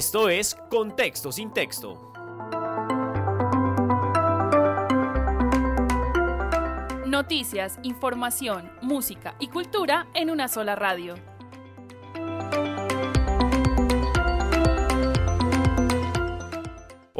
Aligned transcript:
Esto 0.00 0.30
es 0.30 0.56
Contexto 0.70 1.30
sin 1.30 1.52
texto. 1.52 2.10
Noticias, 7.06 7.78
información, 7.82 8.72
música 8.80 9.34
y 9.38 9.48
cultura 9.48 10.06
en 10.14 10.30
una 10.30 10.48
sola 10.48 10.74
radio. 10.74 11.16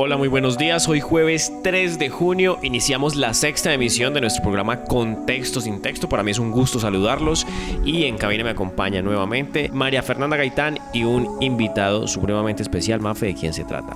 Hola, 0.02 0.16
muy 0.16 0.28
buenos 0.28 0.56
días. 0.56 0.88
Hoy 0.88 1.00
jueves 1.00 1.52
3 1.62 1.98
de 1.98 2.08
junio 2.08 2.58
iniciamos 2.62 3.16
la 3.16 3.34
sexta 3.34 3.74
emisión 3.74 4.14
de 4.14 4.22
nuestro 4.22 4.42
programa 4.42 4.84
Contexto 4.84 5.60
sin 5.60 5.82
texto. 5.82 6.08
Para 6.08 6.22
mí 6.22 6.30
es 6.30 6.38
un 6.38 6.52
gusto 6.52 6.80
saludarlos 6.80 7.46
y 7.84 8.04
en 8.04 8.16
cabina 8.16 8.42
me 8.42 8.48
acompaña 8.48 9.02
nuevamente 9.02 9.68
María 9.68 10.02
Fernanda 10.02 10.38
Gaitán 10.38 10.78
y 10.94 11.04
un 11.04 11.36
invitado 11.42 12.08
supremamente 12.08 12.62
especial. 12.62 13.00
Mafe, 13.00 13.26
¿de 13.26 13.34
quién 13.34 13.52
se 13.52 13.64
trata? 13.64 13.94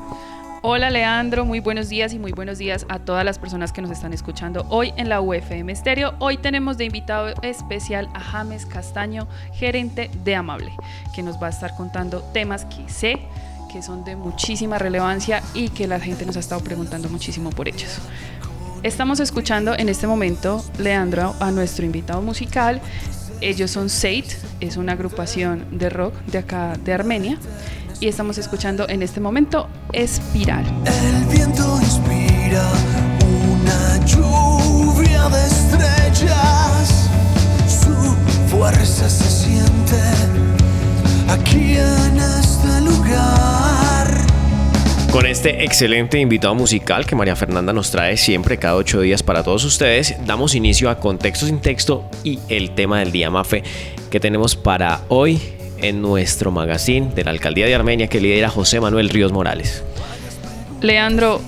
Hola 0.60 0.90
Leandro, 0.90 1.46
muy 1.46 1.60
buenos 1.60 1.88
días 1.88 2.12
y 2.12 2.18
muy 2.18 2.32
buenos 2.32 2.58
días 2.58 2.84
a 2.90 2.98
todas 2.98 3.24
las 3.24 3.38
personas 3.38 3.72
que 3.72 3.80
nos 3.80 3.90
están 3.90 4.12
escuchando 4.12 4.66
hoy 4.68 4.92
en 4.98 5.08
la 5.08 5.22
UFM 5.22 5.74
Stereo. 5.74 6.16
Hoy 6.18 6.36
tenemos 6.36 6.76
de 6.76 6.84
invitado 6.84 7.32
especial 7.40 8.10
a 8.12 8.20
James 8.20 8.66
Castaño, 8.66 9.26
gerente 9.54 10.10
de 10.22 10.34
Amable, 10.36 10.72
que 11.14 11.22
nos 11.22 11.42
va 11.42 11.46
a 11.46 11.50
estar 11.50 11.74
contando 11.76 12.20
temas 12.34 12.66
que 12.66 12.86
sé 12.90 13.26
que 13.74 13.82
son 13.82 14.04
de 14.04 14.14
muchísima 14.14 14.78
relevancia 14.78 15.42
y 15.52 15.68
que 15.68 15.88
la 15.88 15.98
gente 15.98 16.24
nos 16.24 16.36
ha 16.36 16.38
estado 16.38 16.60
preguntando 16.60 17.08
muchísimo 17.08 17.50
por 17.50 17.66
ellos. 17.66 17.98
Estamos 18.84 19.18
escuchando 19.18 19.76
en 19.76 19.88
este 19.88 20.06
momento, 20.06 20.64
Leandro, 20.78 21.34
a 21.40 21.50
nuestro 21.50 21.84
invitado 21.84 22.22
musical. 22.22 22.80
Ellos 23.40 23.72
son 23.72 23.90
Seit, 23.90 24.26
es 24.60 24.76
una 24.76 24.92
agrupación 24.92 25.66
de 25.76 25.90
rock 25.90 26.14
de 26.26 26.38
acá 26.38 26.74
de 26.84 26.92
Armenia. 26.92 27.36
Y 27.98 28.06
estamos 28.06 28.38
escuchando 28.38 28.88
en 28.88 29.02
este 29.02 29.18
momento 29.18 29.68
Espiral. 29.92 30.64
El 30.86 31.24
viento 31.24 31.80
inspira 31.80 32.70
una 33.50 34.06
lluvia 34.06 35.28
de 35.30 35.46
estrellas. 35.46 37.10
Su 37.66 38.56
fuerza 38.56 39.10
se 39.10 39.28
siente 39.28 40.63
aquí 41.28 41.76
en 41.76 42.16
este 42.16 42.80
lugar. 42.80 44.26
Con 45.10 45.26
este 45.26 45.64
excelente 45.64 46.18
invitado 46.18 46.54
musical 46.54 47.06
que 47.06 47.14
María 47.14 47.36
Fernanda 47.36 47.72
nos 47.72 47.90
trae 47.90 48.16
siempre 48.16 48.58
cada 48.58 48.76
ocho 48.76 49.00
días 49.00 49.22
para 49.22 49.44
todos 49.44 49.64
ustedes, 49.64 50.16
damos 50.26 50.54
inicio 50.54 50.90
a 50.90 50.98
Contexto 50.98 51.46
sin 51.46 51.60
Texto 51.60 52.04
y 52.24 52.40
el 52.48 52.74
tema 52.74 52.98
del 52.98 53.12
día 53.12 53.30
Mafe 53.30 53.62
que 54.10 54.18
tenemos 54.18 54.56
para 54.56 55.02
hoy 55.08 55.40
en 55.78 56.02
nuestro 56.02 56.50
magazine 56.50 57.12
de 57.14 57.24
la 57.24 57.30
Alcaldía 57.30 57.66
de 57.66 57.74
Armenia 57.74 58.08
que 58.08 58.20
lidera 58.20 58.48
José 58.48 58.80
Manuel 58.80 59.08
Ríos 59.08 59.32
Morales. 59.32 59.84
Leandro, 60.80 61.40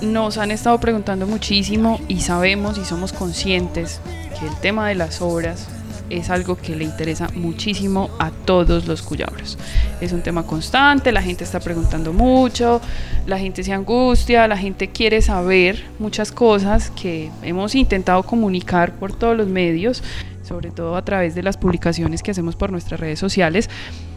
nos 0.00 0.36
han 0.36 0.50
estado 0.50 0.78
preguntando 0.78 1.26
muchísimo 1.26 2.00
y 2.08 2.20
sabemos 2.20 2.76
y 2.76 2.84
somos 2.84 3.12
conscientes 3.12 4.00
que 4.38 4.46
el 4.46 4.56
tema 4.60 4.88
de 4.88 4.96
las 4.96 5.22
obras 5.22 5.68
es 6.12 6.28
algo 6.28 6.56
que 6.56 6.76
le 6.76 6.84
interesa 6.84 7.28
muchísimo 7.34 8.10
a 8.18 8.30
todos 8.30 8.86
los 8.86 9.02
cuyabros. 9.02 9.58
Es 10.00 10.12
un 10.12 10.22
tema 10.22 10.44
constante, 10.44 11.10
la 11.10 11.22
gente 11.22 11.42
está 11.42 11.58
preguntando 11.58 12.12
mucho, 12.12 12.80
la 13.26 13.38
gente 13.38 13.62
se 13.62 13.72
angustia, 13.72 14.46
la 14.46 14.58
gente 14.58 14.88
quiere 14.88 15.22
saber 15.22 15.82
muchas 15.98 16.30
cosas 16.30 16.90
que 16.90 17.30
hemos 17.42 17.74
intentado 17.74 18.22
comunicar 18.24 18.92
por 18.96 19.12
todos 19.12 19.36
los 19.36 19.48
medios, 19.48 20.02
sobre 20.42 20.70
todo 20.70 20.96
a 20.96 21.04
través 21.04 21.34
de 21.34 21.42
las 21.42 21.56
publicaciones 21.56 22.22
que 22.22 22.30
hacemos 22.30 22.56
por 22.56 22.70
nuestras 22.70 23.00
redes 23.00 23.18
sociales. 23.18 23.70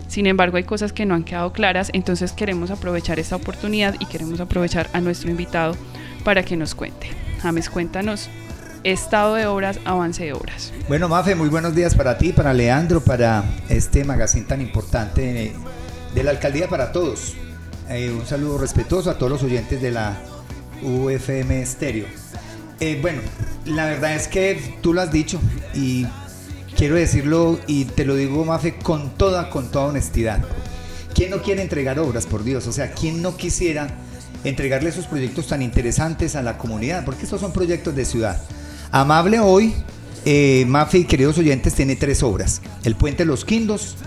Sin 0.07 0.27
embargo, 0.27 0.57
hay 0.57 0.63
cosas 0.63 0.91
que 0.91 1.05
no 1.05 1.15
han 1.15 1.23
quedado 1.23 1.53
claras, 1.53 1.89
entonces 1.93 2.33
queremos 2.33 2.71
aprovechar 2.71 3.19
esta 3.19 3.37
oportunidad 3.37 3.95
y 3.99 4.05
queremos 4.05 4.39
aprovechar 4.39 4.89
a 4.93 4.99
nuestro 4.99 5.31
invitado 5.31 5.75
para 6.23 6.43
que 6.43 6.57
nos 6.57 6.75
cuente. 6.75 7.07
James, 7.41 7.69
cuéntanos 7.69 8.29
estado 8.85 9.33
de 9.33 9.47
obras, 9.47 9.79
avance 9.83 10.23
de 10.23 10.33
obras. 10.33 10.71
Bueno, 10.87 11.09
Mafe, 11.09 11.33
muy 11.33 11.49
buenos 11.49 11.73
días 11.75 11.95
para 11.95 12.17
ti, 12.17 12.31
para 12.31 12.53
Leandro, 12.53 13.01
para 13.01 13.43
este 13.67 14.03
magazine 14.03 14.45
tan 14.45 14.61
importante 14.61 15.53
de, 16.13 16.23
la 16.23 16.31
alcaldía 16.31 16.69
para 16.69 16.91
todos. 16.91 17.33
Eh, 17.89 18.15
un 18.17 18.25
saludo 18.27 18.59
respetuoso 18.59 19.09
a 19.09 19.17
todos 19.17 19.31
los 19.31 19.43
oyentes 19.43 19.81
de 19.81 19.91
la 19.91 20.17
UFM 20.83 21.65
Stereo. 21.65 22.05
Eh, 22.79 22.99
bueno, 23.01 23.21
la 23.65 23.85
verdad 23.85 24.13
es 24.13 24.27
que 24.27 24.77
tú 24.81 24.93
lo 24.93 25.01
has 25.01 25.11
dicho 25.11 25.39
y 25.73 26.05
quiero 26.77 26.95
decirlo 26.95 27.59
y 27.65 27.85
te 27.85 28.05
lo 28.05 28.15
digo, 28.15 28.45
Mafe, 28.45 28.75
con 28.77 29.17
toda, 29.17 29.49
con 29.49 29.71
toda 29.71 29.85
honestidad. 29.85 30.43
¿Quién 31.15 31.31
no 31.31 31.41
quiere 31.41 31.63
entregar 31.63 31.97
obras, 31.97 32.27
por 32.27 32.43
Dios? 32.43 32.67
O 32.67 32.71
sea, 32.71 32.91
¿quién 32.91 33.23
no 33.23 33.35
quisiera 33.35 33.87
entregarle 34.43 34.89
esos 34.89 35.07
proyectos 35.07 35.47
tan 35.47 35.63
interesantes 35.63 36.35
a 36.35 36.43
la 36.43 36.59
comunidad? 36.59 37.03
Porque 37.03 37.23
estos 37.23 37.41
son 37.41 37.51
proyectos 37.51 37.95
de 37.95 38.05
ciudad. 38.05 38.39
Amable 38.95 39.41
hoy, 39.41 39.73
eh, 40.23 40.63
Mafe 40.69 40.99
y 40.99 41.03
queridos 41.03 41.37
oyentes, 41.37 41.73
tiene 41.73 41.97
tres 41.97 42.23
obras. 42.23 42.61
El 42.85 42.95
Puente 42.95 43.25
Los 43.25 43.43
Quindos, 43.43 43.97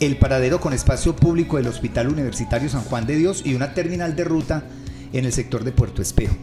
el 0.00 0.16
paradero 0.16 0.62
con 0.62 0.72
espacio 0.72 1.14
público 1.14 1.58
del 1.58 1.66
Hospital 1.66 2.08
Universitario 2.08 2.70
San 2.70 2.84
Juan 2.84 3.04
de 3.04 3.16
Dios 3.16 3.42
y 3.44 3.52
una 3.52 3.74
terminal 3.74 4.16
de 4.16 4.24
ruta 4.24 4.64
en 5.12 5.26
el 5.26 5.32
sector 5.34 5.62
de 5.62 5.72
Puerto 5.72 6.00
Espejo. 6.00 6.34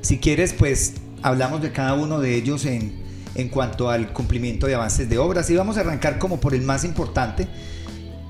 Si 0.00 0.16
quieres, 0.16 0.54
pues 0.54 0.94
hablamos 1.20 1.60
de 1.60 1.70
cada 1.70 1.92
uno 1.92 2.18
de 2.18 2.34
ellos 2.34 2.64
en, 2.64 2.94
en 3.34 3.50
cuanto 3.50 3.90
al 3.90 4.14
cumplimiento 4.14 4.66
de 4.66 4.74
avances 4.74 5.06
de 5.06 5.18
obras 5.18 5.50
y 5.50 5.56
vamos 5.56 5.76
a 5.76 5.80
arrancar 5.80 6.18
como 6.18 6.40
por 6.40 6.54
el 6.54 6.62
más 6.62 6.82
importante 6.84 7.46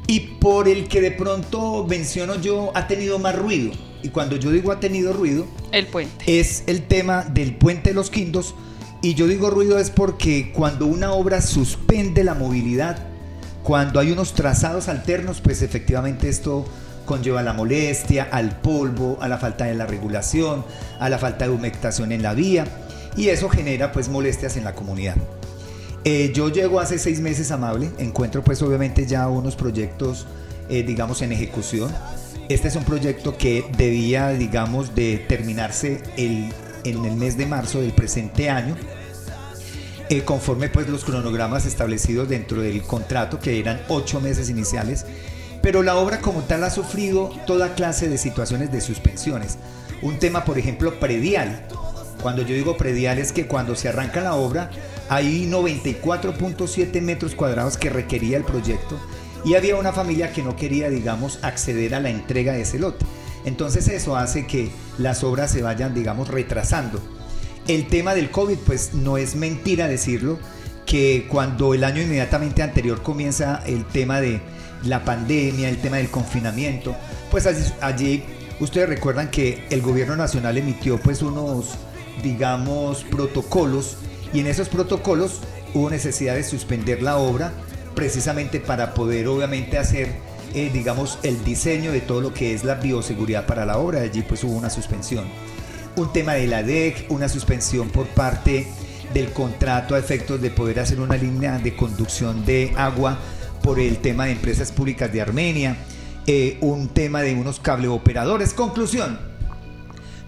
y 0.08 0.18
por 0.40 0.66
el 0.66 0.88
que 0.88 1.00
de 1.00 1.12
pronto 1.12 1.86
menciono 1.88 2.34
yo 2.40 2.72
ha 2.74 2.88
tenido 2.88 3.20
más 3.20 3.36
ruido 3.38 3.70
y 4.04 4.10
cuando 4.10 4.36
yo 4.36 4.50
digo 4.50 4.70
ha 4.70 4.80
tenido 4.80 5.14
ruido, 5.14 5.46
el 5.78 5.86
puente. 5.86 6.40
Es 6.40 6.64
el 6.66 6.82
tema 6.82 7.22
del 7.22 7.56
puente 7.56 7.90
de 7.90 7.94
los 7.94 8.10
Quindos. 8.10 8.54
Y 9.02 9.14
yo 9.14 9.26
digo 9.26 9.50
ruido 9.50 9.78
es 9.78 9.90
porque 9.90 10.52
cuando 10.52 10.86
una 10.86 11.12
obra 11.12 11.42
suspende 11.42 12.24
la 12.24 12.34
movilidad, 12.34 12.98
cuando 13.62 14.00
hay 14.00 14.10
unos 14.10 14.34
trazados 14.34 14.88
alternos, 14.88 15.40
pues 15.40 15.62
efectivamente 15.62 16.28
esto 16.28 16.64
conlleva 17.04 17.42
la 17.42 17.52
molestia, 17.52 18.28
al 18.30 18.60
polvo, 18.60 19.18
a 19.20 19.28
la 19.28 19.38
falta 19.38 19.66
de 19.66 19.74
la 19.74 19.86
regulación, 19.86 20.64
a 20.98 21.08
la 21.08 21.18
falta 21.18 21.46
de 21.46 21.50
humectación 21.50 22.12
en 22.12 22.22
la 22.22 22.34
vía 22.34 22.66
y 23.16 23.28
eso 23.28 23.48
genera 23.48 23.92
pues 23.92 24.08
molestias 24.08 24.56
en 24.56 24.64
la 24.64 24.74
comunidad. 24.74 25.16
Eh, 26.04 26.32
yo 26.34 26.48
llego 26.48 26.80
hace 26.80 26.98
seis 26.98 27.20
meses 27.20 27.50
amable, 27.50 27.90
encuentro 27.98 28.42
pues 28.42 28.62
obviamente 28.62 29.06
ya 29.06 29.28
unos 29.28 29.56
proyectos 29.56 30.26
eh, 30.68 30.82
digamos 30.82 31.20
en 31.22 31.32
ejecución 31.32 31.90
este 32.48 32.68
es 32.68 32.76
un 32.76 32.84
proyecto 32.84 33.36
que 33.36 33.64
debía, 33.76 34.28
digamos, 34.30 34.94
de 34.94 35.18
terminarse 35.18 36.02
en 36.16 36.52
el 36.84 37.12
mes 37.12 37.36
de 37.36 37.46
marzo 37.46 37.80
del 37.80 37.92
presente 37.92 38.50
año, 38.50 38.76
eh, 40.10 40.22
conforme 40.22 40.68
pues 40.68 40.88
los 40.88 41.04
cronogramas 41.04 41.64
establecidos 41.64 42.28
dentro 42.28 42.60
del 42.60 42.82
contrato, 42.82 43.40
que 43.40 43.58
eran 43.58 43.80
ocho 43.88 44.20
meses 44.20 44.50
iniciales, 44.50 45.06
pero 45.62 45.82
la 45.82 45.96
obra 45.96 46.20
como 46.20 46.42
tal 46.42 46.64
ha 46.64 46.70
sufrido 46.70 47.30
toda 47.46 47.74
clase 47.74 48.10
de 48.10 48.18
situaciones 48.18 48.70
de 48.70 48.82
suspensiones. 48.82 49.56
Un 50.02 50.18
tema, 50.18 50.44
por 50.44 50.58
ejemplo, 50.58 51.00
predial. 51.00 51.66
Cuando 52.20 52.42
yo 52.42 52.54
digo 52.54 52.76
predial 52.76 53.18
es 53.18 53.32
que 53.32 53.46
cuando 53.46 53.74
se 53.74 53.88
arranca 53.88 54.20
la 54.20 54.34
obra 54.34 54.70
hay 55.08 55.46
94.7 55.50 57.00
metros 57.00 57.34
cuadrados 57.34 57.78
que 57.78 57.90
requería 57.90 58.36
el 58.36 58.44
proyecto 58.44 58.98
y 59.44 59.54
había 59.54 59.76
una 59.76 59.92
familia 59.92 60.32
que 60.32 60.42
no 60.42 60.56
quería, 60.56 60.88
digamos, 60.88 61.38
acceder 61.42 61.94
a 61.94 62.00
la 62.00 62.10
entrega 62.10 62.52
de 62.52 62.62
ese 62.62 62.78
lote. 62.78 63.04
Entonces 63.44 63.88
eso 63.88 64.16
hace 64.16 64.46
que 64.46 64.70
las 64.98 65.22
obras 65.22 65.50
se 65.50 65.62
vayan, 65.62 65.94
digamos, 65.94 66.28
retrasando. 66.28 67.00
El 67.68 67.86
tema 67.88 68.14
del 68.14 68.30
COVID, 68.30 68.58
pues 68.66 68.94
no 68.94 69.18
es 69.18 69.36
mentira 69.36 69.86
decirlo, 69.86 70.38
que 70.86 71.26
cuando 71.30 71.74
el 71.74 71.84
año 71.84 72.02
inmediatamente 72.02 72.62
anterior 72.62 73.02
comienza 73.02 73.62
el 73.66 73.84
tema 73.86 74.20
de 74.20 74.40
la 74.84 75.04
pandemia, 75.04 75.68
el 75.68 75.78
tema 75.78 75.96
del 75.96 76.10
confinamiento, 76.10 76.94
pues 77.30 77.46
allí, 77.80 78.22
ustedes 78.60 78.88
recuerdan 78.88 79.30
que 79.30 79.66
el 79.70 79.80
gobierno 79.82 80.16
nacional 80.16 80.58
emitió 80.58 80.98
pues 80.98 81.22
unos, 81.22 81.70
digamos, 82.22 83.04
protocolos 83.04 83.96
y 84.32 84.40
en 84.40 84.46
esos 84.46 84.68
protocolos 84.68 85.40
hubo 85.72 85.90
necesidad 85.90 86.34
de 86.34 86.44
suspender 86.44 87.02
la 87.02 87.16
obra 87.16 87.52
precisamente 87.94 88.60
para 88.60 88.94
poder 88.94 89.28
obviamente 89.28 89.78
hacer, 89.78 90.08
eh, 90.54 90.70
digamos, 90.72 91.18
el 91.22 91.42
diseño 91.44 91.92
de 91.92 92.00
todo 92.00 92.20
lo 92.20 92.34
que 92.34 92.54
es 92.54 92.64
la 92.64 92.74
bioseguridad 92.74 93.46
para 93.46 93.64
la 93.66 93.78
obra. 93.78 94.00
Allí 94.00 94.22
pues 94.22 94.44
hubo 94.44 94.56
una 94.56 94.70
suspensión. 94.70 95.24
Un 95.96 96.12
tema 96.12 96.34
de 96.34 96.46
la 96.46 96.62
DEC, 96.62 97.06
una 97.10 97.28
suspensión 97.28 97.88
por 97.90 98.06
parte 98.08 98.66
del 99.12 99.32
contrato 99.32 99.94
a 99.94 99.98
efectos 99.98 100.40
de 100.40 100.50
poder 100.50 100.80
hacer 100.80 101.00
una 101.00 101.16
línea 101.16 101.58
de 101.58 101.76
conducción 101.76 102.44
de 102.44 102.72
agua 102.76 103.18
por 103.62 103.78
el 103.78 103.98
tema 103.98 104.26
de 104.26 104.32
empresas 104.32 104.72
públicas 104.72 105.12
de 105.12 105.22
Armenia, 105.22 105.76
eh, 106.26 106.58
un 106.60 106.88
tema 106.88 107.22
de 107.22 107.34
unos 107.34 107.60
cableoperadores. 107.60 108.52
Conclusión, 108.52 109.18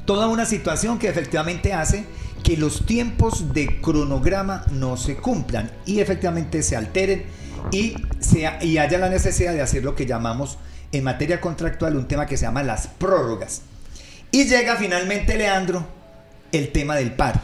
toda 0.05 0.29
una 0.29 0.47
situación 0.47 0.99
que 0.99 1.09
efectivamente 1.09 1.73
hace 1.73 2.07
que 2.43 2.57
los 2.57 2.87
tiempos 2.87 3.53
de 3.53 3.81
cronograma 3.81 4.65
no 4.71 4.97
se 4.97 5.17
cumplan 5.17 5.73
y 5.85 5.99
efectivamente 5.99 6.63
se 6.63 6.77
alteren 6.77 7.25
y, 7.73 7.97
haya 8.79 8.99
la 8.99 9.09
necesidad 9.09 9.53
de 9.53 9.63
hacer 9.63 9.83
lo 9.83 9.95
que 9.95 10.07
llamamos 10.07 10.59
en 10.93 11.05
materia 11.05 11.41
contractual 11.41 11.97
un 11.97 12.09
tema 12.09 12.27
que 12.27 12.37
se 12.37 12.45
llama 12.45 12.63
las 12.63 12.87
prórrogas. 12.87 13.63
Y 14.31 14.45
llega 14.45 14.77
finalmente, 14.77 15.37
Leandro, 15.37 15.87
el 16.53 16.73
tema 16.73 16.97
del 16.97 17.13
paro. 17.13 17.41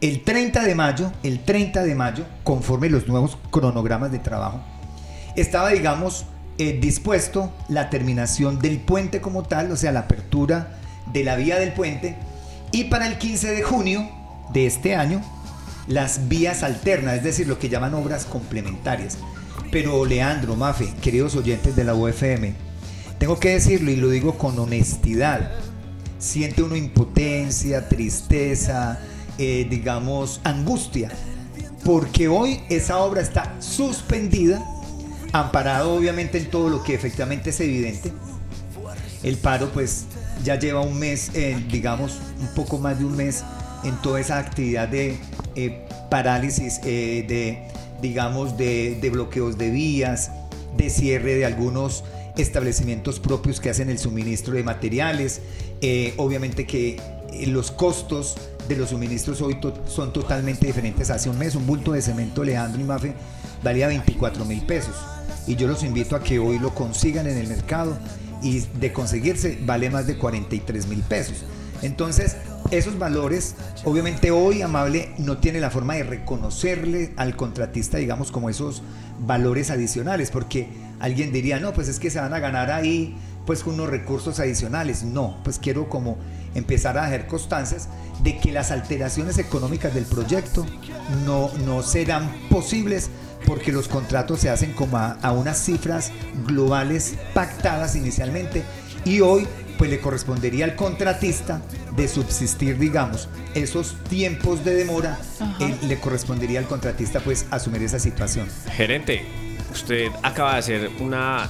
El 0.00 0.22
30 0.22 0.64
de 0.64 0.74
mayo, 0.74 1.12
el 1.22 1.44
30 1.44 1.82
de 1.82 1.94
mayo, 1.94 2.24
conforme 2.42 2.90
los 2.90 3.08
nuevos 3.08 3.38
cronogramas 3.50 4.12
de 4.12 4.18
trabajo, 4.18 4.60
estaba, 5.36 5.70
digamos, 5.70 6.26
eh, 6.58 6.78
dispuesto 6.80 7.52
la 7.68 7.90
terminación 7.90 8.58
del 8.58 8.78
puente 8.78 9.20
como 9.20 9.44
tal, 9.44 9.72
o 9.72 9.76
sea, 9.76 9.92
la 9.92 10.00
apertura 10.00 10.78
de 11.12 11.24
la 11.24 11.36
vía 11.36 11.58
del 11.58 11.72
puente, 11.72 12.16
y 12.70 12.84
para 12.84 13.06
el 13.06 13.18
15 13.18 13.52
de 13.52 13.62
junio 13.62 14.08
de 14.52 14.66
este 14.66 14.94
año, 14.94 15.22
las 15.86 16.28
vías 16.28 16.62
alternas, 16.62 17.16
es 17.16 17.24
decir, 17.24 17.46
lo 17.46 17.58
que 17.58 17.68
llaman 17.68 17.94
obras 17.94 18.24
complementarias. 18.24 19.18
Pero 19.74 20.04
Leandro, 20.04 20.54
Mafe, 20.54 20.94
queridos 21.02 21.34
oyentes 21.34 21.74
de 21.74 21.82
la 21.82 21.96
UFM, 21.96 22.54
tengo 23.18 23.40
que 23.40 23.54
decirlo 23.54 23.90
y 23.90 23.96
lo 23.96 24.08
digo 24.08 24.38
con 24.38 24.56
honestidad, 24.56 25.50
siente 26.16 26.62
uno 26.62 26.76
impotencia, 26.76 27.88
tristeza, 27.88 29.00
eh, 29.36 29.66
digamos, 29.68 30.40
angustia, 30.44 31.10
porque 31.84 32.28
hoy 32.28 32.60
esa 32.68 32.98
obra 32.98 33.20
está 33.20 33.60
suspendida, 33.60 34.64
amparado 35.32 35.96
obviamente 35.96 36.38
en 36.38 36.50
todo 36.50 36.68
lo 36.68 36.84
que 36.84 36.94
efectivamente 36.94 37.50
es 37.50 37.58
evidente. 37.58 38.12
El 39.24 39.36
paro 39.38 39.70
pues 39.74 40.04
ya 40.44 40.56
lleva 40.56 40.82
un 40.82 41.00
mes, 41.00 41.32
eh, 41.34 41.60
digamos, 41.68 42.20
un 42.40 42.54
poco 42.54 42.78
más 42.78 43.00
de 43.00 43.06
un 43.06 43.16
mes 43.16 43.42
en 43.82 44.00
toda 44.02 44.20
esa 44.20 44.38
actividad 44.38 44.86
de 44.86 45.18
eh, 45.56 45.84
parálisis, 46.10 46.80
de, 46.80 47.66
digamos, 48.04 48.58
de, 48.58 48.98
de 49.00 49.08
bloqueos 49.08 49.56
de 49.56 49.70
vías, 49.70 50.30
de 50.76 50.90
cierre 50.90 51.36
de 51.36 51.46
algunos 51.46 52.04
establecimientos 52.36 53.18
propios 53.18 53.60
que 53.60 53.70
hacen 53.70 53.88
el 53.88 53.98
suministro 53.98 54.52
de 54.52 54.62
materiales, 54.62 55.40
eh, 55.80 56.12
obviamente 56.18 56.66
que 56.66 57.00
eh, 57.32 57.46
los 57.46 57.70
costos 57.70 58.36
de 58.68 58.76
los 58.76 58.90
suministros 58.90 59.40
hoy 59.40 59.56
son 59.88 60.12
totalmente 60.12 60.66
diferentes. 60.66 61.08
Hace 61.08 61.30
un 61.30 61.38
mes 61.38 61.54
un 61.54 61.66
bulto 61.66 61.92
de 61.92 62.02
cemento 62.02 62.44
Leandro 62.44 62.78
y 62.78 62.84
Mafe 62.84 63.14
valía 63.62 63.86
24 63.86 64.44
mil 64.44 64.60
pesos 64.66 64.96
y 65.46 65.56
yo 65.56 65.66
los 65.66 65.82
invito 65.82 66.14
a 66.14 66.22
que 66.22 66.38
hoy 66.38 66.58
lo 66.58 66.74
consigan 66.74 67.26
en 67.26 67.38
el 67.38 67.46
mercado 67.46 67.96
y 68.42 68.60
de 68.80 68.92
conseguirse 68.92 69.58
vale 69.64 69.88
más 69.88 70.06
de 70.06 70.18
43 70.18 70.88
mil 70.88 71.00
pesos. 71.00 71.44
Entonces, 71.84 72.36
esos 72.70 72.98
valores, 72.98 73.54
obviamente 73.84 74.30
hoy 74.30 74.62
Amable 74.62 75.10
no 75.18 75.38
tiene 75.38 75.60
la 75.60 75.70
forma 75.70 75.94
de 75.94 76.04
reconocerle 76.04 77.12
al 77.16 77.36
contratista, 77.36 77.98
digamos, 77.98 78.32
como 78.32 78.48
esos 78.48 78.82
valores 79.20 79.70
adicionales, 79.70 80.30
porque 80.30 80.68
alguien 80.98 81.32
diría, 81.32 81.60
no, 81.60 81.72
pues 81.72 81.88
es 81.88 81.98
que 81.98 82.10
se 82.10 82.20
van 82.20 82.32
a 82.32 82.38
ganar 82.38 82.70
ahí 82.70 83.16
pues 83.46 83.64
unos 83.66 83.90
recursos 83.90 84.40
adicionales. 84.40 85.02
No, 85.02 85.36
pues 85.44 85.58
quiero 85.58 85.90
como 85.90 86.16
empezar 86.54 86.96
a 86.96 87.04
hacer 87.04 87.26
constancias 87.26 87.88
de 88.22 88.38
que 88.38 88.52
las 88.52 88.70
alteraciones 88.70 89.36
económicas 89.38 89.92
del 89.92 90.06
proyecto 90.06 90.64
no, 91.26 91.50
no 91.66 91.82
serán 91.82 92.30
posibles 92.48 93.10
porque 93.44 93.72
los 93.72 93.88
contratos 93.88 94.40
se 94.40 94.48
hacen 94.48 94.72
como 94.72 94.96
a, 94.96 95.12
a 95.20 95.32
unas 95.32 95.58
cifras 95.58 96.12
globales 96.46 97.16
pactadas 97.34 97.94
inicialmente 97.94 98.62
y 99.04 99.20
hoy 99.20 99.46
pues 99.78 99.90
le 99.90 100.00
correspondería 100.00 100.64
al 100.64 100.76
contratista 100.76 101.62
de 101.96 102.08
subsistir, 102.08 102.78
digamos, 102.78 103.28
esos 103.54 103.96
tiempos 104.08 104.64
de 104.64 104.74
demora, 104.74 105.18
le 105.86 105.98
correspondería 106.00 106.58
al 106.58 106.66
contratista 106.66 107.20
pues 107.20 107.46
asumir 107.50 107.82
esa 107.82 107.98
situación. 107.98 108.48
Gerente, 108.76 109.24
usted 109.72 110.10
acaba 110.22 110.52
de 110.54 110.58
hacer 110.58 110.90
una 111.00 111.48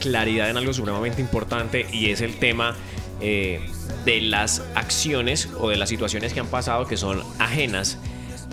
claridad 0.00 0.50
en 0.50 0.56
algo 0.56 0.72
supremamente 0.72 1.20
importante 1.20 1.86
y 1.92 2.10
es 2.10 2.20
el 2.20 2.36
tema 2.36 2.76
eh, 3.20 3.60
de 4.04 4.20
las 4.20 4.62
acciones 4.74 5.48
o 5.58 5.68
de 5.68 5.76
las 5.76 5.88
situaciones 5.88 6.32
que 6.32 6.40
han 6.40 6.46
pasado 6.46 6.86
que 6.86 6.96
son 6.96 7.22
ajenas 7.38 7.98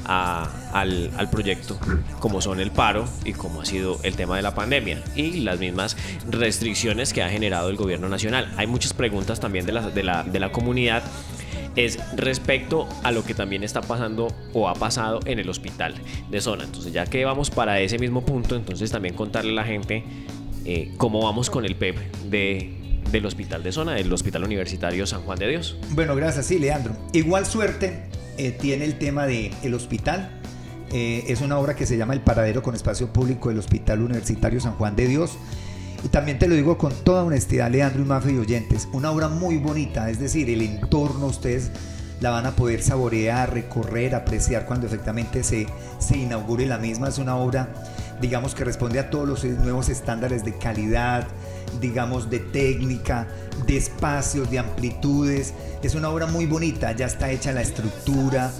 al, 0.06 1.12
al, 1.18 1.30
proyecto, 1.30 1.80
como 2.20 2.42
son 2.42 2.60
el 2.60 2.72
paro 2.72 3.06
y 3.24 3.34
como 3.34 3.62
ha 3.62 3.66
sido 3.66 4.00
el 4.04 4.16
tema 4.16 4.36
de 4.36 4.42
la 4.42 4.54
pandemia 4.54 5.04
y 5.16 5.42
las 5.42 5.60
mismas 5.60 5.98
restricciones 6.30 7.14
que 7.14 7.24
ha 7.24 7.30
generado 7.30 7.70
el 7.70 7.76
gobierno 7.76 8.10
nacional. 8.10 8.54
Hay 8.58 8.68
muchas 8.68 8.94
preguntas 8.94 9.40
también 9.40 9.66
de 9.66 9.72
la, 9.72 9.90
de 9.90 10.04
la, 10.04 10.24
de 10.24 10.40
la 10.40 10.52
comunidad 10.52 11.04
es 11.76 12.00
respecto 12.16 12.88
a 13.04 13.12
lo 13.12 13.24
que 13.24 13.34
también 13.34 13.64
está 13.64 13.82
pasando 13.82 14.28
o 14.54 14.70
ha 14.70 14.74
pasado 14.76 15.20
en 15.26 15.40
el 15.40 15.50
hospital 15.50 15.96
de 16.30 16.42
zona. 16.42 16.64
Entonces 16.64 16.94
ya 16.94 17.06
que 17.06 17.26
vamos 17.26 17.52
para 17.52 17.80
ese 17.80 18.00
mismo 18.00 18.26
punto, 18.26 18.56
entonces 18.56 18.92
también 18.92 19.16
contarle 19.16 19.52
a 19.52 19.56
la 19.56 19.64
gente 19.64 20.04
eh, 20.66 20.94
cómo 20.98 21.22
vamos 21.22 21.50
con 21.50 21.66
el 21.66 21.76
PEP 21.76 21.98
de, 22.30 23.02
del 23.12 23.26
hospital 23.26 23.64
de 23.64 23.72
zona, 23.72 23.94
del 23.94 24.12
Hospital 24.12 24.44
Universitario 24.44 25.06
San 25.06 25.22
Juan 25.22 25.38
de 25.38 25.50
Dios. 25.50 25.78
Bueno, 25.92 26.16
gracias, 26.16 26.46
sí, 26.46 26.60
Leandro. 26.60 26.96
Igual 27.14 27.46
suerte 27.46 28.15
eh, 28.38 28.52
tiene 28.52 28.86
el 28.86 28.98
tema 28.98 29.26
del 29.26 29.52
el 29.64 29.74
hospital. 29.74 30.30
Eh, 30.92 31.26
es 31.28 31.42
una 31.42 31.58
obra 31.58 31.76
que 31.76 31.86
se 31.86 31.98
llama 31.98 32.14
El 32.14 32.22
Paradero 32.22 32.62
con 32.62 32.76
Espacio 32.76 33.12
Público 33.12 33.50
del 33.50 33.60
Hospital 33.60 34.02
Universitario 34.02 34.60
San 34.60 34.74
Juan 34.74 34.96
de 34.96 35.08
Dios. 35.08 35.38
Y 36.04 36.10
también 36.10 36.38
te 36.38 36.48
lo 36.48 36.56
digo 36.56 36.78
con 36.78 36.94
toda 36.94 37.24
honestidad, 37.24 37.72
Leandro 37.72 38.04
y 38.04 38.06
Mafe 38.06 38.32
y 38.32 38.38
oyentes, 38.38 38.88
una 38.94 39.10
obra 39.10 39.28
muy 39.28 39.58
bonita, 39.58 40.08
es 40.12 40.20
decir, 40.20 40.48
el 40.52 40.62
entorno 40.62 41.26
ustedes 41.26 41.72
la 42.22 42.30
van 42.30 42.46
a 42.46 42.52
poder 42.56 42.82
saborear, 42.82 43.54
recorrer, 43.54 44.16
apreciar 44.16 44.66
cuando 44.66 44.88
efectivamente 44.88 45.44
se, 45.44 45.68
se 46.00 46.18
inaugure 46.18 46.66
la 46.66 46.78
misma. 46.78 47.10
Es 47.10 47.18
una 47.18 47.36
obra, 47.36 47.70
digamos, 48.22 48.56
que 48.56 48.64
responde 48.64 49.00
a 49.00 49.10
todos 49.10 49.28
los 49.28 49.44
nuevos 49.44 49.90
estándares 49.90 50.44
de 50.46 50.58
calidad, 50.58 51.28
digamos, 51.82 52.30
de 52.30 52.40
técnica, 52.40 53.28
de 53.66 53.78
espacios, 53.78 54.50
de 54.50 54.60
amplitudes. 54.60 55.54
Es 55.84 55.96
una 55.96 56.10
obra 56.10 56.26
muy 56.26 56.46
bonita, 56.46 56.92
ya 56.94 57.06
está 57.06 57.30
hecha 57.32 57.52
la 57.52 57.62
estructura, 57.62 58.52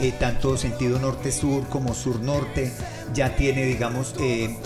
eh, 0.00 0.12
tanto 0.18 0.56
sentido 0.56 0.98
norte-sur 0.98 1.68
como 1.68 1.94
sur-norte. 1.94 2.72
Ya 3.14 3.36
tiene, 3.36 3.64
digamos, 3.64 4.14
eh, 4.20 4.56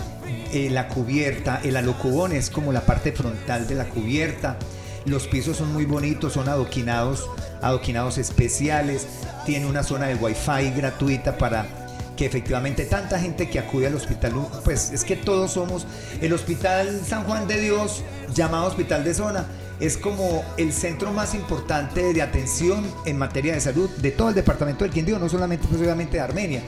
eh, 0.51 0.69
la 0.69 0.87
cubierta, 0.87 1.59
el 1.63 1.75
alocubón 1.75 2.31
es 2.31 2.49
como 2.49 2.71
la 2.71 2.81
parte 2.81 3.11
frontal 3.11 3.67
de 3.67 3.75
la 3.75 3.85
cubierta. 3.85 4.57
Los 5.05 5.27
pisos 5.27 5.57
son 5.57 5.71
muy 5.73 5.85
bonitos, 5.85 6.33
son 6.33 6.49
adoquinados, 6.49 7.29
adoquinados 7.61 8.17
especiales. 8.17 9.07
Tiene 9.45 9.65
una 9.65 9.83
zona 9.83 10.07
de 10.07 10.15
wifi 10.15 10.71
gratuita 10.75 11.37
para 11.37 11.86
que 12.17 12.25
efectivamente 12.25 12.83
tanta 12.83 13.19
gente 13.19 13.49
que 13.49 13.59
acude 13.59 13.87
al 13.87 13.95
hospital, 13.95 14.33
pues 14.65 14.91
es 14.91 15.05
que 15.05 15.15
todos 15.15 15.51
somos 15.51 15.85
el 16.19 16.33
Hospital 16.33 17.01
San 17.07 17.23
Juan 17.23 17.47
de 17.47 17.61
Dios, 17.61 18.03
llamado 18.33 18.65
Hospital 18.65 19.05
de 19.05 19.13
Zona, 19.13 19.45
es 19.79 19.95
como 19.95 20.43
el 20.57 20.73
centro 20.73 21.13
más 21.13 21.35
importante 21.35 22.11
de 22.13 22.21
atención 22.21 22.83
en 23.05 23.17
materia 23.17 23.53
de 23.53 23.61
salud 23.61 23.89
de 24.01 24.11
todo 24.11 24.29
el 24.29 24.35
departamento 24.35 24.83
del 24.83 24.91
Quindío, 24.91 25.19
no 25.19 25.29
solamente 25.29 25.67
pues, 25.69 25.79
de 25.79 26.19
Armenia. 26.19 26.63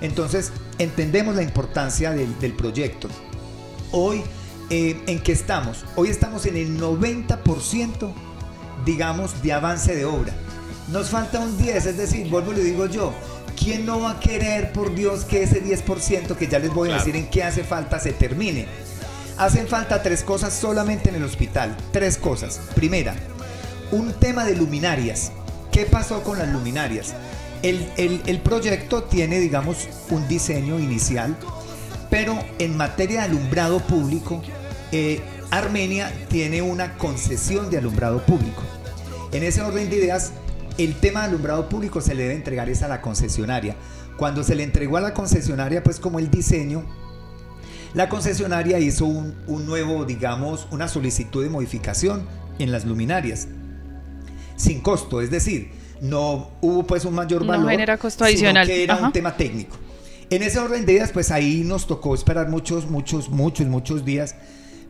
Entonces, 0.00 0.50
entendemos 0.78 1.36
la 1.36 1.42
importancia 1.42 2.10
del, 2.10 2.38
del 2.40 2.54
proyecto. 2.54 3.08
Hoy, 3.92 4.22
eh, 4.70 5.00
¿en 5.06 5.22
qué 5.22 5.32
estamos? 5.32 5.84
Hoy 5.94 6.08
estamos 6.08 6.46
en 6.46 6.56
el 6.56 6.80
90%, 6.80 8.12
digamos, 8.86 9.42
de 9.42 9.52
avance 9.52 9.94
de 9.94 10.06
obra. 10.06 10.32
Nos 10.90 11.10
falta 11.10 11.40
un 11.40 11.56
10, 11.58 11.86
es 11.86 11.96
decir, 11.96 12.28
vuelvo 12.28 12.52
y 12.52 12.56
le 12.56 12.64
digo 12.64 12.86
yo, 12.86 13.12
¿quién 13.64 13.86
no 13.86 14.00
va 14.00 14.12
a 14.12 14.20
querer, 14.20 14.72
por 14.72 14.94
Dios, 14.94 15.24
que 15.24 15.42
ese 15.42 15.64
10% 15.64 16.36
que 16.36 16.46
ya 16.46 16.58
les 16.58 16.72
voy 16.72 16.90
a 16.90 16.94
decir 16.96 17.16
en 17.16 17.30
qué 17.30 17.42
hace 17.42 17.64
falta 17.64 17.98
se 17.98 18.12
termine? 18.12 18.66
Hacen 19.38 19.66
falta 19.66 20.02
tres 20.02 20.22
cosas 20.22 20.52
solamente 20.52 21.08
en 21.08 21.16
el 21.16 21.24
hospital. 21.24 21.74
Tres 21.90 22.18
cosas. 22.18 22.60
Primera, 22.74 23.16
un 23.90 24.12
tema 24.12 24.44
de 24.44 24.54
luminarias. 24.54 25.32
¿Qué 25.72 25.86
pasó 25.86 26.22
con 26.22 26.38
las 26.38 26.48
luminarias? 26.52 27.14
El, 27.62 27.88
el, 27.96 28.40
proyecto 28.40 29.04
tiene, 29.04 29.40
digamos, 29.40 29.88
un 30.10 30.28
diseño 30.28 30.78
inicial, 30.78 31.34
pero 32.10 32.38
en 32.58 32.76
materia 32.76 33.20
de 33.20 33.26
alumbrado 33.28 33.80
público, 33.80 34.42
eh, 34.92 35.22
Armenia 35.50 36.12
tiene 36.28 36.60
una 36.60 36.98
concesión 36.98 37.70
de 37.70 37.78
alumbrado 37.78 38.24
público. 38.26 38.62
En 39.32 39.42
ese 39.42 39.62
orden 39.62 39.88
de 39.88 39.96
ideas, 39.96 40.32
el 40.78 40.94
tema 40.94 41.20
de 41.20 41.26
alumbrado 41.26 41.68
público 41.68 42.00
se 42.00 42.14
le 42.14 42.22
debe 42.22 42.34
entregar 42.34 42.68
es 42.68 42.82
a 42.82 42.88
la 42.88 43.00
concesionaria. 43.00 43.76
Cuando 44.16 44.42
se 44.44 44.54
le 44.54 44.62
entregó 44.62 44.96
a 44.96 45.00
la 45.00 45.14
concesionaria, 45.14 45.82
pues 45.82 45.98
como 45.98 46.18
el 46.18 46.30
diseño, 46.30 46.84
la 47.94 48.08
concesionaria 48.08 48.78
hizo 48.78 49.06
un, 49.06 49.34
nuevo, 49.66 50.04
digamos, 50.04 50.66
una 50.70 50.88
solicitud 50.88 51.42
de 51.42 51.50
modificación 51.50 52.26
en 52.58 52.72
las 52.72 52.84
luminarias, 52.84 53.48
sin 54.56 54.80
costo, 54.80 55.20
es 55.20 55.30
decir, 55.30 55.70
no 56.00 56.50
hubo 56.60 56.84
pues 56.84 57.04
un 57.04 57.14
mayor 57.14 57.46
valor. 57.46 57.64
No 57.64 57.70
genera 57.70 57.96
costo 57.96 58.24
adicional. 58.24 58.66
que 58.66 58.82
era 58.82 58.96
un 58.96 59.12
tema 59.12 59.36
técnico. 59.36 59.76
En 60.30 60.42
ese 60.42 60.58
orden 60.58 60.84
de 60.86 60.92
ideas, 60.92 61.12
pues 61.12 61.30
ahí 61.30 61.62
nos 61.64 61.86
tocó 61.86 62.14
esperar 62.14 62.48
muchos, 62.48 62.90
muchos, 62.90 63.28
muchos, 63.28 63.66
muchos 63.66 64.04
días, 64.04 64.34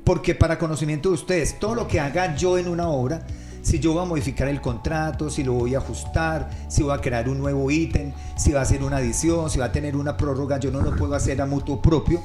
porque 0.05 0.35
para 0.35 0.59
conocimiento 0.59 1.11
de 1.11 1.15
ustedes, 1.17 1.59
todo 1.59 1.75
lo 1.75 1.89
que 1.89 2.01
haga 2.01 2.37
yo 2.37 2.57
en 2.57 2.69
una 2.69 2.89
obra, 2.89 3.27
si 3.65 3.79
yo 3.81 3.95
voy 3.95 4.03
a 4.03 4.05
modificar 4.05 4.47
el 4.49 4.61
contrato, 4.61 5.31
si 5.31 5.43
lo 5.43 5.55
voy 5.55 5.75
a 5.75 5.79
ajustar, 5.79 6.51
si 6.69 6.83
voy 6.83 6.93
a 6.93 7.01
crear 7.01 7.31
un 7.31 7.39
nuevo 7.39 7.71
ítem, 7.71 8.13
si 8.37 8.53
va 8.53 8.61
a 8.61 8.63
hacer 8.63 8.85
una 8.85 8.99
adición, 8.99 9.49
si 9.49 9.59
va 9.59 9.67
a 9.67 9.73
tener 9.73 9.97
una 9.97 10.19
prórroga, 10.19 10.61
yo 10.61 10.71
no 10.71 10.83
lo 10.83 10.95
puedo 10.95 11.15
hacer 11.15 11.41
a 11.41 11.47
mutuo 11.47 11.81
propio, 11.81 12.21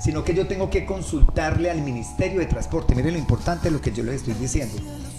sino 0.00 0.24
que 0.24 0.34
yo 0.34 0.48
tengo 0.48 0.70
que 0.70 0.84
consultarle 0.84 1.70
al 1.70 1.82
Ministerio 1.82 2.40
de 2.40 2.46
Transporte. 2.46 2.96
Miren 2.96 3.12
lo 3.12 3.20
importante 3.20 3.68
de 3.68 3.70
lo 3.70 3.80
que 3.80 3.92
yo 3.92 4.02
les 4.02 4.16
estoy 4.16 4.34
diciendo. 4.34 4.74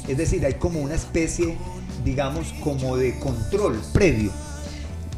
Es 0.06 0.18
decir, 0.18 0.46
hay 0.46 0.56
como 0.56 0.82
una 0.82 0.96
especie, 0.96 1.58
digamos, 2.04 2.54
como 2.62 2.98
de 2.98 3.18
control 3.18 3.80
previo. 3.94 4.32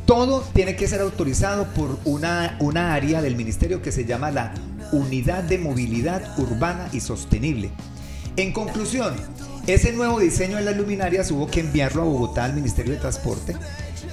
Todo 0.06 0.44
tiene 0.54 0.76
que 0.76 0.88
ser 0.88 1.02
autorizado 1.02 1.66
por 1.74 1.98
una, 2.06 2.56
una 2.60 2.94
área 2.94 3.24
del 3.24 3.36
ministerio 3.36 3.82
que 3.82 3.92
se 3.92 4.06
llama 4.06 4.30
la 4.30 4.54
Unidad 4.92 5.44
de 5.44 5.58
Movilidad 5.58 6.38
Urbana 6.38 6.88
y 6.92 7.00
Sostenible. 7.00 7.72
En 8.38 8.54
conclusión, 8.54 9.16
ese 9.68 9.92
nuevo 9.94 10.20
diseño 10.20 10.58
de 10.58 10.64
las 10.64 10.78
luminarias 10.78 11.32
hubo 11.32 11.48
que 11.48 11.60
enviarlo 11.60 12.04
a 12.04 12.06
Bogotá 12.06 12.46
al 12.46 12.54
Ministerio 12.54 12.94
de 12.94 13.00
Transporte. 13.00 13.56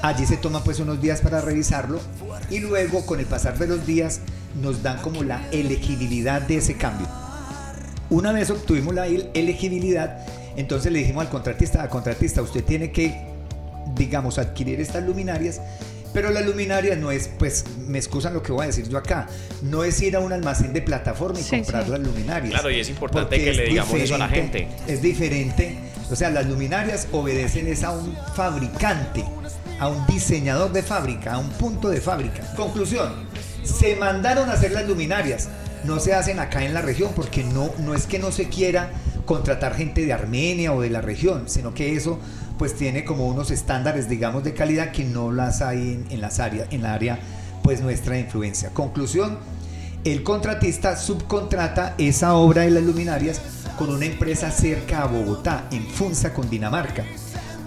Allí 0.00 0.24
se 0.24 0.38
toma 0.38 0.64
pues 0.64 0.80
unos 0.80 1.00
días 1.00 1.20
para 1.20 1.42
revisarlo 1.42 2.00
y 2.50 2.60
luego 2.60 3.04
con 3.04 3.20
el 3.20 3.26
pasar 3.26 3.58
de 3.58 3.66
los 3.66 3.86
días 3.86 4.20
nos 4.62 4.82
dan 4.82 5.02
como 5.02 5.22
la 5.22 5.46
elegibilidad 5.50 6.40
de 6.40 6.56
ese 6.56 6.76
cambio. 6.76 7.06
Una 8.08 8.32
vez 8.32 8.50
obtuvimos 8.50 8.94
la 8.94 9.06
elegibilidad, 9.06 10.26
entonces 10.56 10.90
le 10.90 11.00
dijimos 11.00 11.24
al 11.24 11.30
contratista, 11.30 11.82
al 11.82 11.88
contratista, 11.88 12.40
usted 12.42 12.64
tiene 12.64 12.90
que, 12.90 13.26
digamos, 13.94 14.38
adquirir 14.38 14.80
estas 14.80 15.04
luminarias 15.04 15.60
pero 16.12 16.30
la 16.30 16.40
luminaria 16.40 16.96
no 16.96 17.10
es, 17.10 17.28
pues, 17.38 17.64
me 17.86 17.98
excusan 17.98 18.34
lo 18.34 18.42
que 18.42 18.52
voy 18.52 18.64
a 18.64 18.66
decir 18.66 18.88
yo 18.88 18.98
acá, 18.98 19.28
no 19.62 19.84
es 19.84 20.00
ir 20.02 20.16
a 20.16 20.20
un 20.20 20.32
almacén 20.32 20.72
de 20.72 20.82
plataforma 20.82 21.40
y 21.40 21.44
comprar 21.44 21.88
las 21.88 22.00
luminarias. 22.00 22.52
Claro, 22.52 22.70
y 22.70 22.80
es 22.80 22.88
importante 22.88 23.42
que 23.42 23.52
le 23.52 23.64
digamos 23.64 23.94
eso 23.94 24.14
a 24.14 24.18
la 24.18 24.28
gente. 24.28 24.68
Es 24.86 25.02
diferente, 25.02 25.78
o 26.10 26.16
sea, 26.16 26.30
las 26.30 26.46
luminarias 26.46 27.08
obedecen 27.12 27.66
es 27.66 27.82
a 27.82 27.92
un 27.92 28.16
fabricante, 28.34 29.24
a 29.78 29.88
un 29.88 30.06
diseñador 30.06 30.72
de 30.72 30.82
fábrica, 30.82 31.34
a 31.34 31.38
un 31.38 31.48
punto 31.50 31.88
de 31.88 32.00
fábrica. 32.00 32.42
Conclusión, 32.54 33.12
se 33.64 33.96
mandaron 33.96 34.50
a 34.50 34.52
hacer 34.52 34.72
las 34.72 34.86
luminarias, 34.86 35.48
no 35.84 35.98
se 35.98 36.14
hacen 36.14 36.38
acá 36.38 36.64
en 36.64 36.74
la 36.74 36.82
región 36.82 37.12
porque 37.14 37.42
no, 37.42 37.70
no 37.78 37.94
es 37.94 38.06
que 38.06 38.18
no 38.18 38.30
se 38.30 38.48
quiera 38.48 38.90
contratar 39.24 39.74
gente 39.74 40.04
de 40.04 40.12
Armenia 40.12 40.72
o 40.72 40.80
de 40.80 40.90
la 40.90 41.00
región, 41.00 41.48
sino 41.48 41.74
que 41.74 41.96
eso 41.96 42.18
pues 42.58 42.74
tiene 42.74 43.04
como 43.04 43.26
unos 43.26 43.50
estándares, 43.50 44.08
digamos, 44.08 44.44
de 44.44 44.54
calidad 44.54 44.92
que 44.92 45.04
no 45.04 45.32
las 45.32 45.62
hay 45.62 46.04
en, 46.10 46.20
las 46.20 46.40
áreas, 46.40 46.68
en 46.70 46.82
la 46.82 46.94
área, 46.94 47.18
pues 47.62 47.80
nuestra 47.80 48.18
influencia. 48.18 48.70
Conclusión, 48.70 49.38
el 50.04 50.22
contratista 50.22 50.96
subcontrata 50.96 51.94
esa 51.98 52.34
obra 52.34 52.62
de 52.62 52.70
las 52.70 52.82
luminarias 52.82 53.40
con 53.78 53.90
una 53.90 54.04
empresa 54.04 54.50
cerca 54.50 55.02
a 55.02 55.06
Bogotá, 55.06 55.66
en 55.70 55.86
Funza, 55.86 56.32
con 56.32 56.48
Dinamarca. 56.50 57.04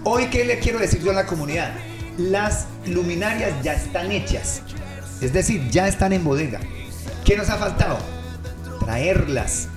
Hoy, 0.04 0.26
¿qué 0.26 0.44
le 0.44 0.58
quiero 0.58 0.78
decir 0.78 1.08
a 1.08 1.12
la 1.12 1.26
comunidad? 1.26 1.72
Las 2.18 2.66
luminarias 2.86 3.52
ya 3.62 3.74
están 3.74 4.12
hechas, 4.12 4.62
es 5.20 5.32
decir, 5.32 5.68
ya 5.70 5.88
están 5.88 6.12
en 6.12 6.24
bodega. 6.24 6.60
¿Qué 7.24 7.36
nos 7.36 7.50
ha 7.50 7.56
faltado? 7.56 7.98
Traerlas, 8.80 9.68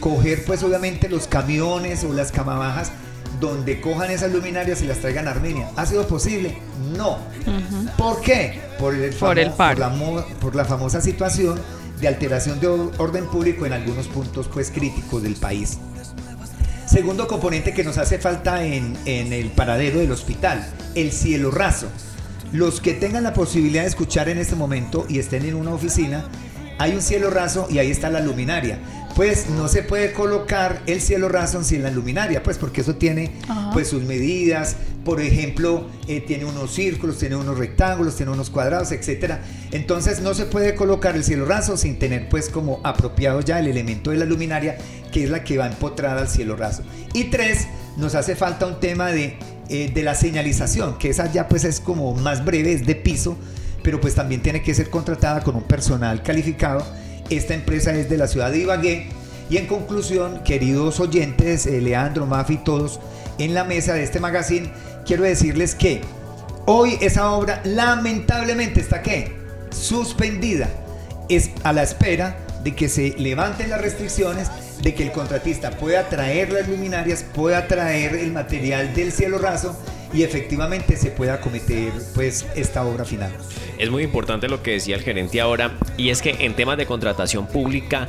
coger 0.00 0.44
pues 0.44 0.62
obviamente 0.62 1.08
los 1.08 1.26
camiones 1.26 2.04
o 2.04 2.12
las 2.12 2.32
camabajas 2.32 2.90
donde 3.40 3.80
cojan 3.80 4.10
esas 4.10 4.32
luminarias 4.32 4.82
y 4.82 4.86
las 4.86 4.98
traigan 4.98 5.28
a 5.28 5.32
Armenia. 5.32 5.70
¿Ha 5.76 5.86
sido 5.86 6.06
posible? 6.06 6.58
No. 6.96 7.18
¿Por 7.96 8.20
qué? 8.20 8.60
Por, 8.78 8.94
el 8.94 9.14
por, 9.14 9.36
la, 9.36 9.94
por 10.40 10.54
la 10.54 10.64
famosa 10.64 11.00
situación 11.00 11.60
de 12.00 12.08
alteración 12.08 12.60
de 12.60 12.68
orden 12.68 13.26
público 13.26 13.66
en 13.66 13.72
algunos 13.72 14.06
puntos 14.08 14.48
pues 14.48 14.70
críticos 14.70 15.22
del 15.22 15.34
país. 15.34 15.78
Segundo 16.86 17.26
componente 17.26 17.74
que 17.74 17.84
nos 17.84 17.98
hace 17.98 18.18
falta 18.18 18.64
en, 18.64 18.96
en, 19.04 19.32
el 19.32 19.50
paradero 19.50 20.00
del 20.00 20.10
hospital, 20.10 20.66
el 20.94 21.12
cielo 21.12 21.50
raso. 21.50 21.88
Los 22.52 22.80
que 22.80 22.94
tengan 22.94 23.24
la 23.24 23.34
posibilidad 23.34 23.82
de 23.82 23.88
escuchar 23.88 24.30
en 24.30 24.38
este 24.38 24.56
momento 24.56 25.04
y 25.06 25.18
estén 25.18 25.44
en 25.44 25.54
una 25.54 25.74
oficina, 25.74 26.24
hay 26.78 26.92
un 26.92 27.02
cielo 27.02 27.28
raso 27.28 27.66
y 27.68 27.78
ahí 27.78 27.90
está 27.90 28.08
la 28.08 28.20
luminaria 28.20 28.78
pues 29.18 29.50
no 29.50 29.66
se 29.66 29.82
puede 29.82 30.12
colocar 30.12 30.80
el 30.86 31.00
cielo 31.00 31.28
raso 31.28 31.64
sin 31.64 31.82
la 31.82 31.90
luminaria, 31.90 32.40
pues 32.44 32.56
porque 32.56 32.82
eso 32.82 32.94
tiene 32.94 33.32
pues 33.72 33.88
sus 33.88 34.04
medidas, 34.04 34.76
por 35.04 35.20
ejemplo, 35.20 35.88
eh, 36.06 36.20
tiene 36.20 36.44
unos 36.44 36.72
círculos, 36.72 37.18
tiene 37.18 37.34
unos 37.34 37.58
rectángulos, 37.58 38.14
tiene 38.14 38.30
unos 38.30 38.48
cuadrados, 38.48 38.92
etcétera. 38.92 39.42
Entonces 39.72 40.20
no 40.20 40.34
se 40.34 40.44
puede 40.44 40.76
colocar 40.76 41.16
el 41.16 41.24
cielo 41.24 41.46
raso 41.46 41.76
sin 41.76 41.98
tener 41.98 42.28
pues 42.28 42.48
como 42.48 42.80
apropiado 42.84 43.40
ya 43.40 43.58
el 43.58 43.66
elemento 43.66 44.12
de 44.12 44.18
la 44.18 44.24
luminaria, 44.24 44.78
que 45.10 45.24
es 45.24 45.30
la 45.30 45.42
que 45.42 45.58
va 45.58 45.66
empotrada 45.66 46.20
al 46.20 46.28
cielo 46.28 46.54
raso. 46.54 46.84
Y 47.12 47.24
tres, 47.24 47.66
nos 47.96 48.14
hace 48.14 48.36
falta 48.36 48.66
un 48.66 48.78
tema 48.78 49.08
de, 49.08 49.36
eh, 49.68 49.90
de 49.92 50.02
la 50.04 50.14
señalización, 50.14 50.96
que 50.96 51.10
esa 51.10 51.28
ya 51.32 51.48
pues 51.48 51.64
es 51.64 51.80
como 51.80 52.14
más 52.14 52.44
breve, 52.44 52.72
es 52.72 52.86
de 52.86 52.94
piso, 52.94 53.36
pero 53.82 54.00
pues 54.00 54.14
también 54.14 54.42
tiene 54.42 54.62
que 54.62 54.74
ser 54.74 54.90
contratada 54.90 55.40
con 55.40 55.56
un 55.56 55.64
personal 55.64 56.22
calificado 56.22 56.86
esta 57.30 57.54
empresa 57.54 57.92
es 57.94 58.08
de 58.08 58.16
la 58.16 58.28
ciudad 58.28 58.50
de 58.50 58.58
Ibagué. 58.58 59.08
Y 59.50 59.56
en 59.56 59.66
conclusión, 59.66 60.42
queridos 60.44 61.00
oyentes, 61.00 61.66
eh, 61.66 61.80
Leandro, 61.80 62.26
Mafi, 62.26 62.58
todos 62.58 63.00
en 63.38 63.54
la 63.54 63.64
mesa 63.64 63.94
de 63.94 64.02
este 64.02 64.20
magazine, 64.20 64.70
quiero 65.06 65.24
decirles 65.24 65.74
que 65.74 66.02
hoy 66.66 66.98
esa 67.00 67.30
obra 67.32 67.62
lamentablemente 67.64 68.80
está 68.80 69.02
¿qué? 69.02 69.32
suspendida. 69.70 70.68
Es 71.28 71.50
a 71.62 71.72
la 71.72 71.82
espera 71.82 72.36
de 72.62 72.74
que 72.74 72.88
se 72.88 73.14
levanten 73.18 73.70
las 73.70 73.80
restricciones, 73.80 74.48
de 74.82 74.94
que 74.94 75.02
el 75.04 75.12
contratista 75.12 75.70
pueda 75.70 76.08
traer 76.08 76.52
las 76.52 76.68
luminarias, 76.68 77.24
pueda 77.34 77.66
traer 77.68 78.16
el 78.16 78.32
material 78.32 78.94
del 78.94 79.12
cielo 79.12 79.38
raso 79.38 79.76
y 80.12 80.22
efectivamente 80.22 80.96
se 80.96 81.10
pueda 81.10 81.34
acometer 81.34 81.92
pues 82.14 82.46
esta 82.54 82.84
obra 82.84 83.04
final. 83.04 83.32
Es 83.78 83.90
muy 83.90 84.02
importante 84.02 84.48
lo 84.48 84.62
que 84.62 84.72
decía 84.72 84.96
el 84.96 85.02
gerente 85.02 85.40
ahora 85.40 85.72
y 85.96 86.10
es 86.10 86.22
que 86.22 86.30
en 86.40 86.54
temas 86.54 86.76
de 86.76 86.86
contratación 86.86 87.46
pública 87.46 88.08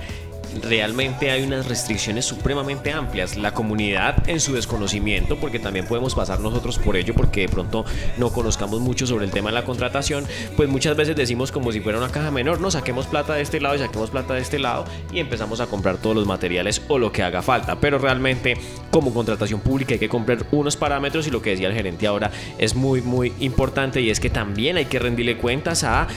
realmente 0.62 1.32
hay 1.32 1.44
unas 1.44 1.68
restricciones 1.68 2.26
supremamente 2.26 2.92
amplias. 2.92 3.38
La 3.38 3.54
comunidad 3.54 4.28
en 4.28 4.40
su 4.40 4.54
desconocimiento, 4.54 5.38
porque 5.38 5.60
también 5.60 5.86
podemos 5.86 6.16
pasar 6.16 6.40
nosotros 6.40 6.80
por 6.80 6.96
ello, 6.96 7.14
porque 7.14 7.42
de 7.42 7.50
pronto 7.50 7.86
no 8.18 8.32
conozcamos 8.32 8.80
mucho 8.80 9.08
sobre 9.08 9.26
el 9.26 9.32
tema 9.32 9.50
de 9.50 9.56
la 9.56 9.66
contratación, 9.66 10.26
pues 10.56 10.70
muchas 10.70 10.96
veces 10.96 11.16
decimos 11.16 11.52
como 11.52 11.72
si 11.72 11.80
fuera 11.80 11.98
una 11.98 12.10
caja 12.10 12.32
menor, 12.32 12.62
no 12.62 12.72
saquemos 12.72 13.08
plata 13.08 13.34
de 13.34 13.42
este 13.42 13.60
lado 13.60 13.76
y 13.76 13.80
saquemos 13.80 14.10
plata 14.10 14.34
de 14.34 14.42
este 14.42 14.60
lado 14.60 14.86
y 15.12 15.20
empezamos 15.20 15.60
a 15.60 15.68
comprar 15.68 15.98
todos 15.98 16.16
los 16.16 16.26
materiales 16.26 16.82
o 16.88 16.98
lo 16.98 17.12
que 17.12 17.24
haga 17.24 17.42
falta. 17.42 17.80
Pero 17.80 17.98
realmente 17.98 18.56
como 18.92 19.14
contratación 19.14 19.60
pública 19.60 19.94
hay 19.94 20.00
que 20.00 20.10
comprar 20.10 20.46
unos 20.52 20.76
parámetros 20.76 21.28
y 21.28 21.32
lo 21.32 21.42
que 21.42 21.52
decía 21.52 21.68
el 21.68 21.74
gerente 21.74 22.08
ahora 22.08 22.32
es 22.58 22.76
muy 22.76 23.02
muy 23.02 23.34
importante 23.40 24.02
y 24.02 24.10
es 24.10 24.20
que 24.20 24.30
también 24.30 24.78
hay 24.78 24.86
que 24.86 25.00
rendirle 25.00 25.38
cuentas 25.38 25.84
a 25.84 26.08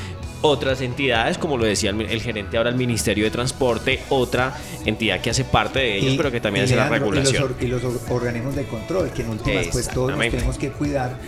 otras 0.42 0.80
entidades, 0.80 1.38
como 1.38 1.56
lo 1.56 1.64
decía 1.64 1.90
el, 1.90 2.20
gerente 2.20 2.56
ahora, 2.56 2.70
el 2.70 2.76
Ministerio 2.76 3.24
de 3.24 3.30
Transporte, 3.30 4.00
otra 4.08 4.56
entidad 4.84 5.20
que 5.20 5.30
hace 5.30 5.44
parte 5.44 5.78
de 5.78 5.98
ellos, 5.98 6.14
pero 6.16 6.30
que 6.30 6.40
también 6.40 6.64
hace 6.64 6.76
la 6.76 6.88
regulación. 6.88 7.54
Y 7.60 7.66
los, 7.66 7.82
organismos 8.10 8.54
de 8.54 8.64
control, 8.64 9.10
que 9.10 9.22
en 9.22 9.30
últimas 9.30 9.68
pues 9.68 9.88
todos 9.88 10.10
nos 10.10 10.20
tenemos 10.20 10.58
que 10.58 10.70
cuidar, 10.70 11.18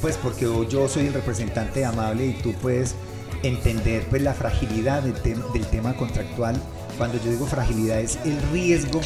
pues 0.00 0.16
porque 0.16 0.46
yo 0.68 0.88
soy 0.88 1.06
el 1.06 1.14
representante 1.14 1.84
amable 1.84 2.26
y 2.26 2.32
tú 2.34 2.52
puedes 2.54 2.94
entender 3.42 4.04
pues 4.08 4.22
la 4.22 4.34
fragilidad 4.34 5.02
del, 5.02 5.14
del 5.52 5.66
tema 5.66 5.94
contractual 5.94 6.56
cuando 6.96 7.18
yo 7.22 7.30
digo 7.30 7.46
fragilidad 7.46 8.00
es 8.00 8.18
el 8.24 8.40
riesgo 8.52 9.00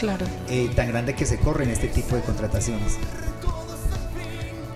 eh, 0.49 0.71
tan 0.75 0.89
grande 0.89 1.15
que 1.15 1.27
se 1.27 1.39
corre 1.39 1.65
en 1.65 1.71
este 1.71 1.89
tipo 1.89 2.17
de 2.17 2.23
contrataciones. 2.23 2.99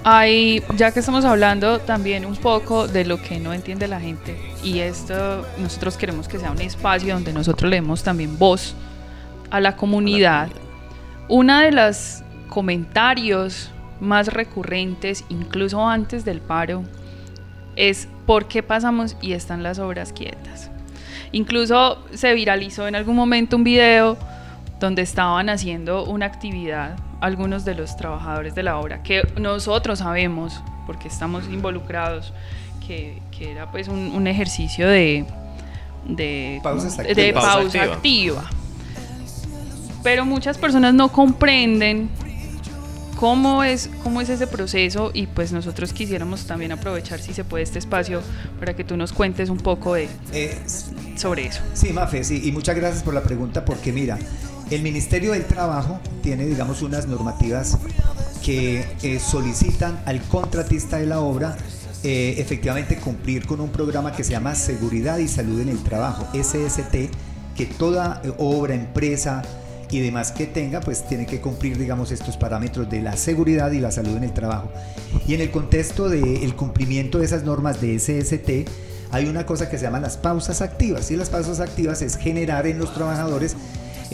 Hay, 0.05 0.65
ya 0.77 0.91
que 0.91 0.99
estamos 0.99 1.25
hablando 1.25 1.79
también 1.79 2.27
un 2.27 2.35
poco 2.35 2.89
de 2.89 3.05
lo 3.05 3.23
que 3.23 3.39
no 3.39 3.53
entiende 3.53 3.87
la 3.87 4.01
gente, 4.01 4.37
y 4.65 4.81
esto 4.81 5.47
nosotros 5.59 5.97
queremos 5.97 6.27
que 6.27 6.41
sea 6.41 6.51
un 6.51 6.61
espacio 6.61 7.15
donde 7.15 7.33
nosotros 7.33 7.71
leemos 7.71 8.03
también 8.03 8.37
voz 8.37 8.75
a 9.51 9.61
la 9.61 9.77
comunidad. 9.77 10.49
Una 11.29 11.63
de 11.63 11.71
los 11.71 12.23
comentarios 12.49 13.71
más 14.01 14.27
recurrentes, 14.27 15.25
incluso 15.29 15.87
antes 15.87 16.25
del 16.25 16.41
paro, 16.41 16.83
es 17.77 18.09
por 18.27 18.49
qué 18.49 18.65
pasamos 18.65 19.17
y 19.23 19.35
están 19.35 19.63
las 19.63 19.79
obras 19.79 20.13
quietas. 20.13 20.71
Incluso 21.31 22.05
se 22.13 22.35
viralizó 22.35 22.89
en 22.89 22.97
algún 22.97 23.15
momento 23.15 23.57
un 23.57 23.63
video 23.63 24.19
donde 24.81 25.03
estaban 25.03 25.49
haciendo 25.49 26.05
una 26.05 26.27
actividad 26.27 26.97
algunos 27.23 27.64
de 27.64 27.76
los 27.76 27.97
trabajadores 27.97 28.55
de 28.55 28.64
la 28.64 28.79
obra, 28.79 29.02
que 29.05 29.23
nosotros 29.41 30.00
sabemos, 30.00 30.61
porque 30.87 31.07
estamos 31.07 31.45
involucrados, 31.49 32.35
que, 32.87 33.23
era 33.41 33.71
pues 33.71 33.88
un, 33.88 34.26
ejercicio 34.26 34.88
de, 34.88 35.25
de 36.05 36.61
pausa, 36.62 37.02
de 37.02 37.33
pausa 37.33 37.83
activa. 37.83 38.45
Pero 40.02 40.25
muchas 40.25 40.59
personas 40.59 40.95
no 40.95 41.11
comprenden 41.11 42.11
cómo 43.17 43.62
es, 43.62 43.88
cómo 44.02 44.21
es 44.21 44.29
ese 44.29 44.49
proceso 44.49 45.12
y 45.14 45.29
pues 45.29 45.52
nosotros 45.52 45.93
quisiéramos 45.93 46.45
también 46.47 46.73
aprovechar 46.73 47.21
si 47.21 47.33
se 47.33 47.45
puede 47.45 47.62
este 47.62 47.79
espacio 47.79 48.21
para 48.59 48.75
que 48.75 48.83
tú 48.83 48.97
nos 48.97 49.12
cuentes 49.12 49.49
un 49.49 49.59
poco 49.59 49.95
de, 49.95 50.09
eh, 50.33 50.61
sobre 51.17 51.47
eso. 51.47 51.62
Sí, 51.73 51.93
Mafe, 51.93 52.25
sí, 52.25 52.41
y 52.45 52.50
muchas 52.50 52.75
gracias 52.75 53.05
por 53.05 53.14
la 53.14 53.23
pregunta 53.23 53.64
porque 53.64 53.93
mira, 53.93 54.19
el 54.75 54.83
Ministerio 54.83 55.33
del 55.33 55.45
Trabajo 55.45 56.00
tiene, 56.23 56.47
digamos, 56.47 56.83
unas 56.83 57.07
normativas 57.07 57.79
que 58.43 58.85
eh, 59.02 59.21
solicitan 59.21 60.02
al 60.07 60.21
contratista 60.23 60.99
de 60.99 61.07
la 61.07 61.21
obra 61.21 61.57
eh, 62.02 62.35
efectivamente 62.38 62.97
cumplir 62.97 63.47
con 63.47 63.61
un 63.61 63.69
programa 63.69 64.12
que 64.12 64.25
se 64.25 64.33
llama 64.33 64.55
Seguridad 64.55 65.19
y 65.19 65.29
Salud 65.29 65.61
en 65.61 65.69
el 65.69 65.83
Trabajo, 65.83 66.26
SST, 66.33 67.11
que 67.55 67.67
toda 67.67 68.21
eh, 68.25 68.33
obra, 68.38 68.75
empresa 68.75 69.43
y 69.91 70.00
demás 70.00 70.33
que 70.33 70.47
tenga, 70.47 70.81
pues 70.81 71.07
tiene 71.07 71.26
que 71.26 71.41
cumplir, 71.41 71.79
digamos, 71.79 72.11
estos 72.11 72.38
parámetros 72.38 72.88
de 72.88 73.02
la 73.02 73.17
seguridad 73.17 73.71
y 73.73 73.79
la 73.79 73.91
salud 73.91 74.17
en 74.17 74.25
el 74.25 74.33
trabajo. 74.33 74.71
Y 75.29 75.35
en 75.35 75.43
el 75.43 75.50
contexto 75.50 76.09
del 76.09 76.57
cumplimiento 76.57 77.19
de 77.19 77.26
esas 77.26 77.45
normas 77.45 77.81
de 77.81 77.99
SST, 77.99 78.71
hay 79.12 79.26
una 79.26 79.45
cosa 79.45 79.69
que 79.69 79.76
se 79.76 79.85
llama 79.85 80.00
las 80.00 80.17
pausas 80.17 80.62
activas. 80.62 81.11
Y 81.11 81.17
las 81.17 81.29
pausas 81.29 81.61
activas 81.61 82.00
es 82.00 82.17
generar 82.17 82.67
en 82.67 82.79
los 82.79 82.95
trabajadores 82.95 83.55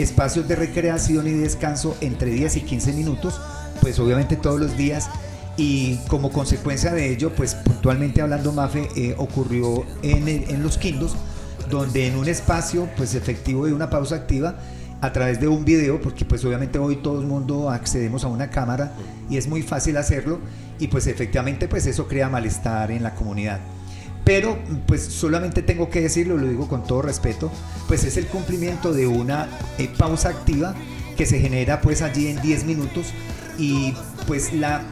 espacios 0.02 0.48
de 0.48 0.56
recreación 0.56 1.26
y 1.26 1.32
descanso 1.32 1.96
entre 2.00 2.30
10 2.30 2.56
y 2.56 2.60
15 2.62 2.92
minutos, 2.92 3.40
pues 3.80 3.98
obviamente 3.98 4.36
todos 4.36 4.60
los 4.60 4.76
días. 4.76 5.08
Y 5.56 5.96
como 6.06 6.30
consecuencia 6.30 6.92
de 6.92 7.12
ello, 7.12 7.32
pues 7.34 7.56
puntualmente 7.56 8.22
hablando, 8.22 8.52
Mafe, 8.52 8.88
eh, 8.96 9.14
ocurrió 9.18 9.84
en, 10.02 10.28
en 10.28 10.62
los 10.62 10.78
Quindos, 10.78 11.16
donde 11.68 12.06
en 12.06 12.16
un 12.16 12.28
espacio 12.28 12.88
pues 12.96 13.14
efectivo 13.14 13.66
de 13.66 13.72
una 13.72 13.90
pausa 13.90 14.14
activa, 14.14 14.56
a 15.00 15.12
través 15.12 15.40
de 15.40 15.48
un 15.48 15.64
video, 15.64 16.00
porque 16.00 16.24
pues 16.24 16.44
obviamente 16.44 16.78
hoy 16.78 16.96
todo 16.96 17.20
el 17.20 17.26
mundo 17.26 17.70
accedemos 17.70 18.24
a 18.24 18.28
una 18.28 18.50
cámara 18.50 18.92
y 19.30 19.36
es 19.36 19.46
muy 19.46 19.62
fácil 19.62 19.96
hacerlo 19.96 20.40
y 20.78 20.88
pues 20.88 21.06
efectivamente 21.06 21.68
pues 21.68 21.86
eso 21.86 22.08
crea 22.08 22.28
malestar 22.28 22.90
en 22.90 23.02
la 23.02 23.14
comunidad. 23.14 23.60
Pero 24.28 24.58
pues 24.86 25.04
solamente 25.04 25.62
tengo 25.62 25.88
que 25.88 26.02
decirlo, 26.02 26.36
lo 26.36 26.46
digo 26.46 26.68
con 26.68 26.84
todo 26.84 27.00
respeto, 27.00 27.50
pues 27.86 28.04
es 28.04 28.18
el 28.18 28.26
cumplimiento 28.26 28.92
de 28.92 29.06
una 29.06 29.48
eh, 29.78 29.88
pausa 29.96 30.28
activa 30.28 30.74
que 31.16 31.24
se 31.24 31.40
genera 31.40 31.80
pues 31.80 32.02
allí 32.02 32.28
en 32.28 32.42
10 32.42 32.64
minutos 32.64 33.06
y 33.56 33.94
pues 34.26 34.52
la, 34.52 34.82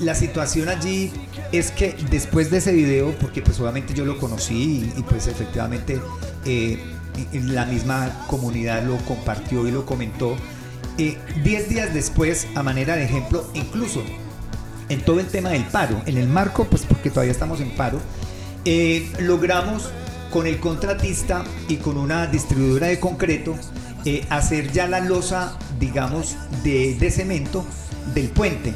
la 0.00 0.16
situación 0.16 0.68
allí 0.68 1.12
es 1.52 1.70
que 1.70 1.94
después 2.10 2.50
de 2.50 2.58
ese 2.58 2.72
video, 2.72 3.16
porque 3.20 3.42
pues 3.42 3.60
obviamente 3.60 3.94
yo 3.94 4.04
lo 4.04 4.18
conocí 4.18 4.92
y, 4.96 5.02
pues 5.02 5.28
efectivamente 5.28 6.00
eh, 6.44 6.82
la 7.32 7.66
misma 7.66 8.24
comunidad 8.26 8.82
lo 8.82 8.96
compartió 9.04 9.68
y 9.68 9.70
lo 9.70 9.86
comentó, 9.86 10.34
10 10.96 11.16
eh, 11.44 11.66
días 11.68 11.94
después, 11.94 12.48
a 12.56 12.64
manera 12.64 12.96
de 12.96 13.04
ejemplo, 13.04 13.48
incluso 13.54 14.02
en 14.88 15.00
todo 15.04 15.20
el 15.20 15.26
tema 15.28 15.50
del 15.50 15.62
paro, 15.62 16.02
en 16.06 16.16
el 16.16 16.26
marco, 16.26 16.64
pues 16.64 16.82
porque 16.82 17.10
todavía 17.10 17.30
estamos 17.30 17.60
en 17.60 17.70
paro, 17.76 18.00
eh, 18.64 19.10
logramos 19.20 19.90
con 20.30 20.46
el 20.46 20.58
contratista 20.60 21.44
y 21.68 21.76
con 21.76 21.96
una 21.96 22.26
distribuidora 22.26 22.86
de 22.88 23.00
concreto 23.00 23.56
eh, 24.04 24.24
hacer 24.30 24.72
ya 24.72 24.86
la 24.86 25.00
losa, 25.00 25.58
digamos, 25.78 26.36
de, 26.62 27.10
cemento 27.10 27.64
del 28.14 28.28
puente. 28.28 28.72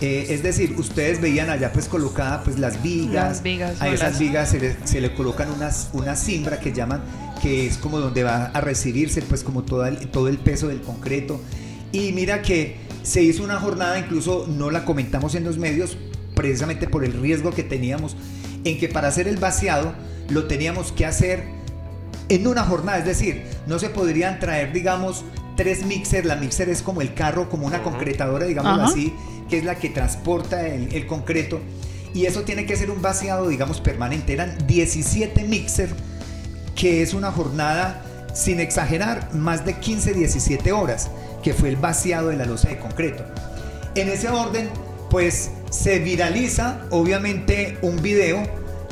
Eh, 0.00 0.26
es 0.30 0.42
decir, 0.42 0.74
ustedes 0.78 1.20
veían 1.20 1.50
allá 1.50 1.72
pues 1.72 1.88
colocada 1.88 2.44
pues 2.44 2.58
las 2.58 2.82
vigas, 2.82 3.42
a 3.80 3.88
esas 3.88 4.18
vigas 4.18 4.54
se 4.84 5.00
le, 5.00 5.14
colocan 5.14 5.50
unas, 5.50 5.88
una 5.92 6.14
cimbra 6.14 6.60
que 6.60 6.72
llaman, 6.72 7.02
que 7.42 7.66
es 7.66 7.78
como 7.78 7.98
donde 7.98 8.22
va 8.22 8.46
a 8.46 8.60
recibirse 8.60 9.22
pues 9.22 9.42
como 9.42 9.62
todo 9.62 9.86
el, 9.86 10.08
todo 10.08 10.28
el 10.28 10.38
peso 10.38 10.68
del 10.68 10.82
concreto. 10.82 11.40
Y 11.90 12.12
mira 12.12 12.42
que 12.42 12.76
se 13.02 13.22
hizo 13.22 13.42
una 13.42 13.58
jornada, 13.58 13.98
incluso 13.98 14.46
no 14.48 14.70
la 14.70 14.84
comentamos 14.84 15.34
en 15.34 15.44
los 15.44 15.58
medios, 15.58 15.96
precisamente 16.34 16.86
por 16.86 17.04
el 17.04 17.14
riesgo 17.14 17.50
que 17.50 17.64
teníamos 17.64 18.16
en 18.70 18.78
que 18.78 18.88
para 18.88 19.08
hacer 19.08 19.28
el 19.28 19.36
vaciado 19.36 19.94
lo 20.28 20.46
teníamos 20.46 20.92
que 20.92 21.06
hacer 21.06 21.44
en 22.28 22.46
una 22.46 22.64
jornada, 22.64 22.98
es 22.98 23.06
decir, 23.06 23.44
no 23.66 23.78
se 23.78 23.88
podrían 23.88 24.38
traer, 24.38 24.72
digamos, 24.72 25.24
tres 25.56 25.84
mixers, 25.84 26.26
la 26.26 26.36
mixer 26.36 26.68
es 26.68 26.82
como 26.82 27.00
el 27.00 27.14
carro, 27.14 27.48
como 27.48 27.66
una 27.66 27.82
concretadora, 27.82 28.46
digamos 28.46 28.90
así, 28.90 29.14
que 29.48 29.58
es 29.58 29.64
la 29.64 29.76
que 29.76 29.88
transporta 29.88 30.66
el, 30.66 31.06
concreto, 31.06 31.60
y 32.12 32.26
eso 32.26 32.42
tiene 32.42 32.66
que 32.66 32.76
ser 32.76 32.90
un 32.90 33.00
vaciado, 33.00 33.48
digamos, 33.48 33.80
permanente, 33.80 34.34
eran 34.34 34.56
17 34.66 35.44
mixer, 35.44 35.88
que 36.74 37.02
es 37.02 37.14
una 37.14 37.32
jornada, 37.32 38.04
sin 38.34 38.60
exagerar, 38.60 39.34
más 39.34 39.64
de 39.64 39.74
15, 39.74 40.12
17 40.12 40.70
horas, 40.72 41.10
que 41.42 41.54
fue 41.54 41.70
el 41.70 41.76
vaciado 41.76 42.28
de 42.28 42.36
la 42.36 42.44
losa 42.44 42.68
de 42.68 42.78
concreto. 42.78 43.24
En 43.94 44.08
ese 44.10 44.28
orden, 44.28 44.68
pues 45.10 45.50
se 45.70 45.98
viraliza 45.98 46.82
obviamente 46.90 47.78
un 47.82 48.00
video 48.02 48.42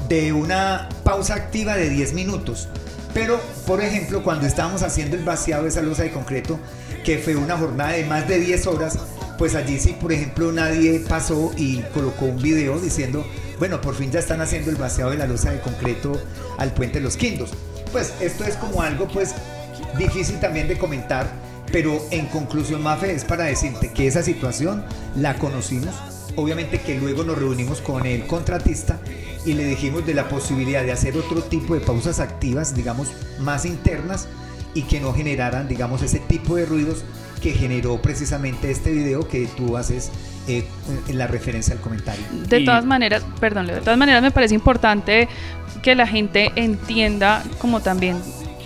de 0.08 0.32
una 0.32 0.88
pausa 1.04 1.34
activa 1.34 1.76
de 1.76 1.88
10 1.88 2.12
minutos. 2.12 2.68
Pero, 3.14 3.40
por 3.66 3.80
ejemplo, 3.80 4.22
cuando 4.22 4.46
estábamos 4.46 4.82
haciendo 4.82 5.16
el 5.16 5.24
vaciado 5.24 5.62
de 5.62 5.70
esa 5.70 5.82
losa 5.82 6.02
de 6.02 6.12
concreto, 6.12 6.58
que 7.04 7.18
fue 7.18 7.34
una 7.36 7.56
jornada 7.56 7.92
de 7.92 8.04
más 8.04 8.28
de 8.28 8.38
10 8.38 8.66
horas, 8.66 8.98
pues 9.38 9.54
allí 9.54 9.78
sí, 9.78 9.96
por 9.98 10.12
ejemplo, 10.12 10.52
nadie 10.52 11.00
pasó 11.00 11.52
y 11.56 11.80
colocó 11.94 12.26
un 12.26 12.40
video 12.40 12.78
diciendo, 12.78 13.26
bueno, 13.58 13.80
por 13.80 13.94
fin 13.94 14.10
ya 14.10 14.18
están 14.18 14.40
haciendo 14.40 14.70
el 14.70 14.76
vaciado 14.76 15.10
de 15.10 15.18
la 15.18 15.26
losa 15.26 15.50
de 15.50 15.60
concreto 15.60 16.20
al 16.58 16.72
puente 16.72 17.00
los 17.00 17.16
Quindos. 17.16 17.50
Pues 17.92 18.12
esto 18.20 18.44
es 18.44 18.56
como 18.56 18.82
algo 18.82 19.08
pues 19.08 19.34
difícil 19.98 20.38
también 20.40 20.68
de 20.68 20.78
comentar, 20.78 21.26
pero 21.72 22.02
en 22.10 22.26
conclusión, 22.26 22.82
Mafe, 22.82 23.12
es 23.12 23.24
para 23.24 23.44
decirte 23.44 23.92
que 23.92 24.06
esa 24.06 24.22
situación 24.22 24.84
la 25.16 25.34
conocimos, 25.38 25.94
obviamente 26.36 26.80
que 26.80 26.98
luego 26.98 27.24
nos 27.24 27.38
reunimos 27.38 27.80
con 27.80 28.06
el 28.06 28.26
contratista 28.26 29.00
y 29.44 29.54
le 29.54 29.64
dijimos 29.64 30.06
de 30.06 30.14
la 30.14 30.28
posibilidad 30.28 30.82
de 30.82 30.92
hacer 30.92 31.16
otro 31.16 31.42
tipo 31.42 31.74
de 31.74 31.80
pausas 31.80 32.20
activas, 32.20 32.74
digamos, 32.74 33.08
más 33.40 33.64
internas 33.64 34.28
y 34.74 34.82
que 34.82 35.00
no 35.00 35.12
generaran, 35.12 35.68
digamos, 35.68 36.02
ese 36.02 36.18
tipo 36.20 36.56
de 36.56 36.66
ruidos 36.66 37.04
que 37.42 37.52
generó 37.52 38.00
precisamente 38.00 38.70
este 38.70 38.92
video 38.92 39.26
que 39.28 39.46
tú 39.56 39.76
haces 39.76 40.10
eh, 40.48 40.66
en 41.08 41.18
la 41.18 41.26
referencia 41.26 41.74
al 41.74 41.80
comentario. 41.80 42.24
De 42.48 42.60
todas 42.64 42.84
maneras, 42.84 43.24
perdón, 43.40 43.66
de 43.66 43.80
todas 43.80 43.98
maneras 43.98 44.22
me 44.22 44.30
parece 44.30 44.54
importante 44.54 45.28
que 45.82 45.94
la 45.94 46.06
gente 46.06 46.52
entienda 46.56 47.42
como 47.58 47.80
también 47.80 48.16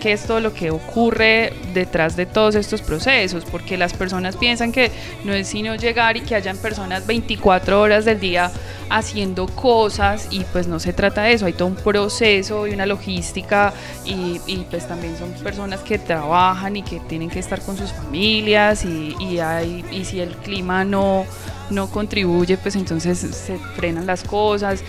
qué 0.00 0.12
es 0.12 0.24
todo 0.24 0.40
lo 0.40 0.52
que 0.52 0.70
ocurre 0.70 1.52
detrás 1.72 2.16
de 2.16 2.26
todos 2.26 2.56
estos 2.56 2.82
procesos, 2.82 3.44
porque 3.44 3.76
las 3.76 3.92
personas 3.92 4.36
piensan 4.36 4.72
que 4.72 4.90
no 5.24 5.32
es 5.32 5.46
sino 5.46 5.76
llegar 5.76 6.16
y 6.16 6.22
que 6.22 6.34
hayan 6.34 6.56
personas 6.56 7.06
24 7.06 7.80
horas 7.80 8.04
del 8.04 8.18
día 8.18 8.50
haciendo 8.88 9.46
cosas 9.46 10.26
y 10.30 10.40
pues 10.52 10.66
no 10.66 10.80
se 10.80 10.92
trata 10.92 11.22
de 11.22 11.34
eso, 11.34 11.46
hay 11.46 11.52
todo 11.52 11.68
un 11.68 11.76
proceso 11.76 12.66
y 12.66 12.72
una 12.72 12.86
logística 12.86 13.72
y, 14.04 14.38
pues 14.70 14.88
también 14.88 15.16
son 15.16 15.30
personas 15.44 15.80
que 15.80 15.98
trabajan 15.98 16.76
y 16.76 16.82
que 16.82 16.98
tienen 17.00 17.30
que 17.30 17.38
estar 17.38 17.60
con 17.60 17.76
sus 17.76 17.92
familias 17.92 18.84
y, 18.84 19.14
y, 19.20 19.38
hay, 19.38 19.84
y 19.92 20.04
si 20.04 20.20
el 20.20 20.30
clima 20.36 20.84
no, 20.84 21.24
no 21.70 21.88
contribuye 21.88 22.56
pues 22.56 22.74
entonces 22.76 23.18
se 23.18 23.58
frenan 23.76 24.06
las 24.06 24.24
cosas 24.24 24.82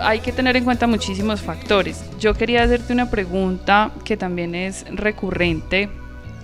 hay 0.00 0.20
que 0.20 0.32
tener 0.32 0.56
en 0.56 0.64
cuenta 0.64 0.86
muchísimos 0.86 1.40
factores. 1.40 2.02
Yo 2.18 2.34
quería 2.34 2.62
hacerte 2.62 2.92
una 2.92 3.10
pregunta 3.10 3.92
que 4.04 4.16
también 4.16 4.54
es 4.54 4.84
recurrente 4.90 5.88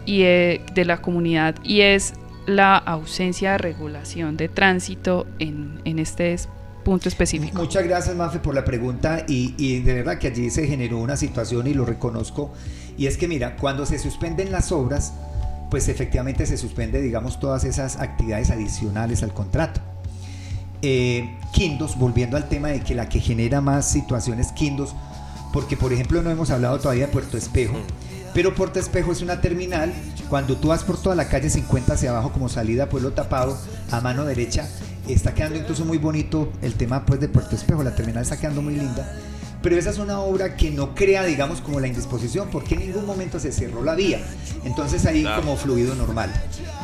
y 0.06 0.22
eh, 0.22 0.60
de 0.74 0.84
la 0.84 1.00
comunidad 1.00 1.56
y 1.62 1.80
es 1.80 2.14
la 2.46 2.76
ausencia 2.76 3.52
de 3.52 3.58
regulación 3.58 4.36
de 4.36 4.48
tránsito 4.48 5.26
en, 5.38 5.80
en 5.84 5.98
este 5.98 6.36
punto 6.84 7.08
específico. 7.08 7.58
Muchas 7.58 7.84
gracias, 7.84 8.14
Mafe, 8.14 8.38
por 8.38 8.54
la 8.54 8.64
pregunta 8.64 9.24
y, 9.26 9.54
y, 9.56 9.80
de 9.80 9.94
verdad 9.94 10.18
que 10.18 10.28
allí 10.28 10.50
se 10.50 10.66
generó 10.66 10.98
una 10.98 11.16
situación 11.16 11.66
y 11.66 11.74
lo 11.74 11.84
reconozco. 11.84 12.52
Y 12.98 13.06
es 13.06 13.16
que 13.16 13.26
mira, 13.26 13.56
cuando 13.56 13.86
se 13.86 13.98
suspenden 13.98 14.52
las 14.52 14.70
obras, 14.70 15.14
pues 15.70 15.88
efectivamente 15.88 16.46
se 16.46 16.58
suspende, 16.58 17.00
digamos, 17.00 17.40
todas 17.40 17.64
esas 17.64 17.96
actividades 17.96 18.50
adicionales 18.50 19.22
al 19.22 19.32
contrato. 19.32 19.80
Eh, 20.86 21.30
Quindos, 21.50 21.96
volviendo 21.96 22.36
al 22.36 22.46
tema 22.46 22.68
de 22.68 22.82
que 22.82 22.94
la 22.94 23.08
que 23.08 23.18
genera 23.18 23.62
más 23.62 23.90
situaciones 23.90 24.52
Quindos, 24.52 24.94
porque 25.50 25.78
por 25.78 25.94
ejemplo 25.94 26.20
no 26.20 26.28
hemos 26.28 26.50
hablado 26.50 26.78
todavía 26.78 27.06
de 27.06 27.12
Puerto 27.12 27.38
Espejo, 27.38 27.78
pero 28.34 28.54
Puerto 28.54 28.78
Espejo 28.78 29.10
es 29.10 29.22
una 29.22 29.40
terminal, 29.40 29.94
cuando 30.28 30.58
tú 30.58 30.68
vas 30.68 30.84
por 30.84 31.00
toda 31.00 31.14
la 31.14 31.28
calle 31.28 31.48
50 31.48 31.94
hacia 31.94 32.10
abajo 32.10 32.32
como 32.32 32.50
salida 32.50 32.84
a 32.84 32.88
Pueblo 32.90 33.12
Tapado, 33.12 33.56
a 33.90 34.02
mano 34.02 34.26
derecha, 34.26 34.68
está 35.08 35.32
quedando 35.32 35.58
incluso 35.58 35.86
muy 35.86 35.96
bonito 35.96 36.52
el 36.60 36.74
tema 36.74 37.06
pues 37.06 37.18
de 37.18 37.28
Puerto 37.28 37.56
Espejo, 37.56 37.82
la 37.82 37.94
terminal 37.94 38.22
está 38.22 38.38
quedando 38.38 38.60
muy 38.60 38.74
linda, 38.74 39.10
pero 39.62 39.78
esa 39.78 39.88
es 39.88 39.96
una 39.96 40.20
obra 40.20 40.54
que 40.54 40.70
no 40.70 40.94
crea, 40.94 41.24
digamos, 41.24 41.62
como 41.62 41.80
la 41.80 41.86
indisposición, 41.86 42.48
porque 42.52 42.74
en 42.74 42.80
ningún 42.80 43.06
momento 43.06 43.40
se 43.40 43.50
cerró 43.50 43.82
la 43.82 43.94
vía. 43.94 44.20
Entonces 44.62 45.06
ahí 45.06 45.24
como 45.36 45.56
fluido 45.56 45.94
normal. 45.94 46.30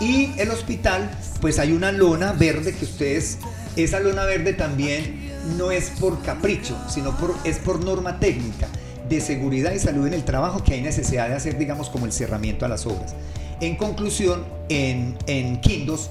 Y 0.00 0.30
el 0.38 0.48
hospital, 0.48 1.10
pues 1.42 1.58
hay 1.58 1.72
una 1.72 1.92
lona 1.92 2.32
verde 2.32 2.74
que 2.74 2.86
ustedes 2.86 3.36
esa 3.84 4.00
lona 4.00 4.24
verde 4.24 4.52
también 4.52 5.30
no 5.56 5.70
es 5.70 5.90
por 5.90 6.22
capricho, 6.22 6.76
sino 6.88 7.16
por, 7.16 7.34
es 7.44 7.58
por 7.58 7.84
norma 7.84 8.18
técnica 8.18 8.68
de 9.08 9.20
seguridad 9.20 9.72
y 9.72 9.78
salud 9.78 10.06
en 10.06 10.14
el 10.14 10.24
trabajo 10.24 10.62
que 10.62 10.74
hay 10.74 10.82
necesidad 10.82 11.28
de 11.28 11.34
hacer, 11.34 11.58
digamos, 11.58 11.90
como 11.90 12.06
el 12.06 12.12
cerramiento 12.12 12.64
a 12.64 12.68
las 12.68 12.86
obras. 12.86 13.14
En 13.60 13.76
conclusión, 13.76 14.44
en, 14.68 15.16
en 15.26 15.60
Quindos, 15.60 16.10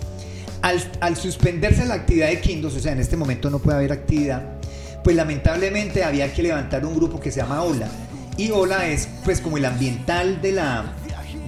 al, 0.61 0.79
al, 0.99 1.15
suspenderse 1.15 1.85
la 1.85 1.95
actividad 1.95 2.27
de 2.27 2.41
Quindos, 2.41 2.75
o 2.75 2.79
sea, 2.79 2.91
en 2.91 2.99
este 2.99 3.15
momento 3.15 3.49
no 3.49 3.59
puede 3.59 3.77
haber 3.77 3.93
actividad, 3.93 4.43
pues 5.03 5.15
lamentablemente 5.15 6.03
había 6.03 6.31
que 6.33 6.43
levantar 6.43 6.85
un 6.85 6.93
grupo 6.95 7.19
que 7.19 7.31
se 7.31 7.39
llama 7.39 7.63
OLA. 7.63 7.87
Y 8.35 8.51
OLA 8.51 8.87
es 8.87 9.07
pues 9.23 9.39
como 9.39 9.57
el 9.57 9.65
ambiental 9.65 10.41
de 10.41 10.51
la, 10.51 10.93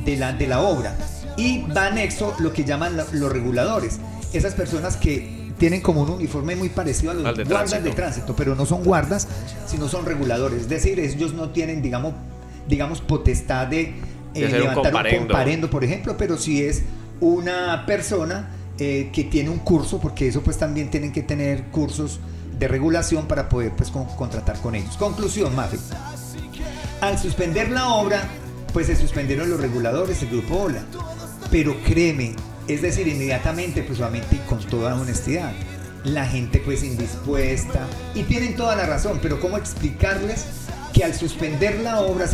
de 0.05 0.15
la, 0.15 0.33
de 0.33 0.47
la 0.47 0.61
obra. 0.61 0.95
Y 1.37 1.63
va 1.63 1.87
anexo 1.87 2.33
lo 2.39 2.53
que 2.53 2.63
llaman 2.63 2.95
los 2.95 3.31
reguladores. 3.31 3.99
Esas 4.33 4.53
personas 4.53 4.95
que 4.95 5.40
tienen 5.61 5.81
como 5.81 6.01
un 6.01 6.09
uniforme 6.09 6.55
muy 6.55 6.69
parecido 6.69 7.11
a 7.11 7.13
los 7.13 7.23
guardas 7.47 7.83
de 7.83 7.91
tránsito, 7.91 8.35
pero 8.35 8.55
no 8.55 8.65
son 8.65 8.83
guardas, 8.83 9.27
sino 9.67 9.87
son 9.87 10.07
reguladores. 10.07 10.61
Es 10.63 10.69
decir, 10.69 10.99
ellos 10.99 11.35
no 11.35 11.51
tienen, 11.51 11.83
digamos, 11.83 12.15
digamos 12.67 12.99
potestad 12.99 13.67
de 13.67 13.93
eh, 14.33 14.47
levantar 14.49 14.67
un 14.77 14.83
comparendo. 14.83 15.27
comparendo, 15.27 15.69
por 15.69 15.83
ejemplo, 15.83 16.17
pero 16.17 16.35
si 16.35 16.63
es 16.63 16.81
una 17.19 17.85
persona 17.85 18.49
eh, 18.79 19.11
que 19.13 19.23
tiene 19.25 19.51
un 19.51 19.59
curso, 19.59 19.99
porque 19.99 20.27
eso 20.27 20.41
pues 20.41 20.57
también 20.57 20.89
tienen 20.89 21.11
que 21.11 21.21
tener 21.21 21.65
cursos 21.65 22.19
de 22.57 22.67
regulación 22.67 23.27
para 23.27 23.47
poder 23.47 23.71
pues 23.73 23.91
con- 23.91 24.05
contratar 24.15 24.57
con 24.61 24.73
ellos. 24.73 24.97
Conclusión, 24.97 25.55
Mafe. 25.55 25.77
Al 27.01 27.19
suspender 27.19 27.69
la 27.69 27.89
obra, 27.93 28.27
pues 28.73 28.87
se 28.87 28.95
suspendieron 28.95 29.47
los 29.47 29.59
reguladores, 29.59 30.23
el 30.23 30.29
grupo 30.29 30.55
OLA. 30.63 30.81
Pero 31.51 31.75
créeme, 31.83 32.33
es 32.73 32.81
decir, 32.81 33.07
inmediatamente, 33.07 33.83
pues 33.83 33.99
obviamente 33.99 34.35
y 34.35 34.39
con 34.49 34.59
toda 34.65 34.95
honestidad, 34.95 35.51
la 36.03 36.25
gente 36.25 36.59
pues 36.59 36.83
indispuesta, 36.83 37.87
y 38.15 38.23
tienen 38.23 38.55
toda 38.55 38.75
la 38.75 38.85
razón, 38.85 39.19
pero 39.21 39.39
¿cómo 39.39 39.57
explicarles 39.57 40.45
que 40.93 41.03
al 41.03 41.13
suspender 41.13 41.79
la 41.79 42.01
obra, 42.01 42.27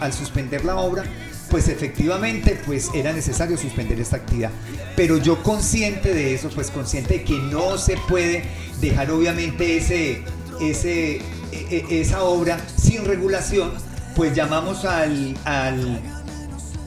al 0.00 0.12
suspender 0.12 0.64
la 0.64 0.76
obra, 0.76 1.04
pues 1.50 1.68
efectivamente 1.68 2.60
pues 2.66 2.90
era 2.94 3.12
necesario 3.12 3.56
suspender 3.56 4.00
esta 4.00 4.16
actividad. 4.16 4.50
Pero 4.96 5.18
yo 5.18 5.42
consciente 5.42 6.12
de 6.12 6.34
eso, 6.34 6.50
pues 6.54 6.70
consciente 6.70 7.18
de 7.18 7.24
que 7.24 7.38
no 7.38 7.78
se 7.78 7.96
puede 8.08 8.44
dejar 8.80 9.10
obviamente 9.10 9.76
ese, 9.76 10.22
ese, 10.60 11.16
e- 11.16 11.22
e- 11.52 12.00
esa 12.00 12.24
obra 12.24 12.58
sin 12.76 13.04
regulación, 13.04 13.72
pues 14.16 14.34
llamamos 14.34 14.84
al, 14.84 15.36
al, 15.44 16.00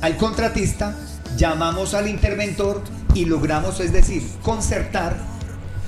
al 0.02 0.18
contratista, 0.18 0.98
llamamos 1.38 1.94
al 1.94 2.10
interventor 2.10 2.82
y 3.14 3.26
logramos, 3.26 3.80
es 3.80 3.94
decir, 3.94 4.24
concertar, 4.42 5.16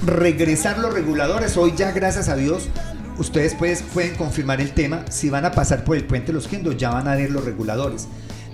regresar 0.06 0.78
los 0.78 0.94
reguladores. 0.94 1.58
Hoy 1.58 1.74
ya, 1.76 1.92
gracias 1.92 2.30
a 2.30 2.36
Dios, 2.36 2.70
ustedes 3.18 3.56
pues, 3.56 3.82
pueden 3.82 4.16
confirmar 4.16 4.62
el 4.62 4.72
tema. 4.72 5.04
Si 5.10 5.30
van 5.30 5.46
a 5.46 5.52
pasar 5.52 5.84
por 5.84 5.98
el 5.98 6.06
puente 6.06 6.32
Los 6.32 6.48
Quindos, 6.48 6.78
ya 6.78 6.92
van 6.92 7.08
a 7.08 7.16
ver 7.16 7.32
los 7.32 7.44
reguladores. 7.44 8.08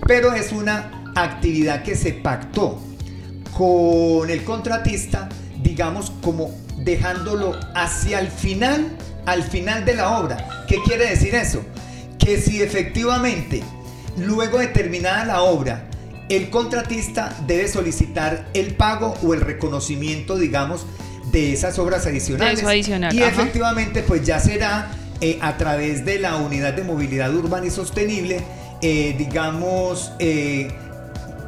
Pero 0.06 0.32
es 0.32 0.52
una 0.52 1.04
actividad 1.14 1.82
que 1.82 1.94
se 1.94 2.12
pactó 2.12 2.80
con 3.56 4.28
el 4.30 4.42
contratista, 4.44 5.28
digamos, 5.62 6.10
como 6.22 6.50
dejándolo 6.78 7.58
hacia 7.74 8.20
el 8.20 8.28
final, 8.28 8.96
al 9.26 9.42
final 9.42 9.84
de 9.84 9.94
la 9.94 10.18
obra. 10.18 10.64
¿Qué 10.66 10.76
quiere 10.84 11.10
decir 11.10 11.34
eso? 11.34 11.62
Que 12.18 12.40
si 12.40 12.62
efectivamente, 12.62 13.62
luego 14.18 14.58
de 14.58 14.68
terminada 14.68 15.24
la 15.24 15.42
obra, 15.42 15.88
el 16.28 16.50
contratista 16.50 17.36
debe 17.46 17.68
solicitar 17.68 18.48
el 18.54 18.74
pago 18.74 19.14
o 19.22 19.34
el 19.34 19.40
reconocimiento, 19.40 20.36
digamos, 20.36 20.86
de 21.30 21.52
esas 21.52 21.78
obras 21.78 22.06
adicionales. 22.06 22.60
Eso 22.60 22.68
adicional, 22.68 23.14
Y 23.14 23.22
ajá. 23.22 23.30
efectivamente, 23.30 24.02
pues 24.02 24.24
ya 24.24 24.40
será 24.40 24.90
eh, 25.20 25.38
a 25.40 25.56
través 25.56 26.04
de 26.04 26.18
la 26.18 26.36
unidad 26.36 26.74
de 26.74 26.84
movilidad 26.84 27.34
urbana 27.34 27.66
y 27.66 27.70
sostenible, 27.70 28.40
eh, 28.82 29.14
digamos, 29.16 30.12
eh, 30.18 30.68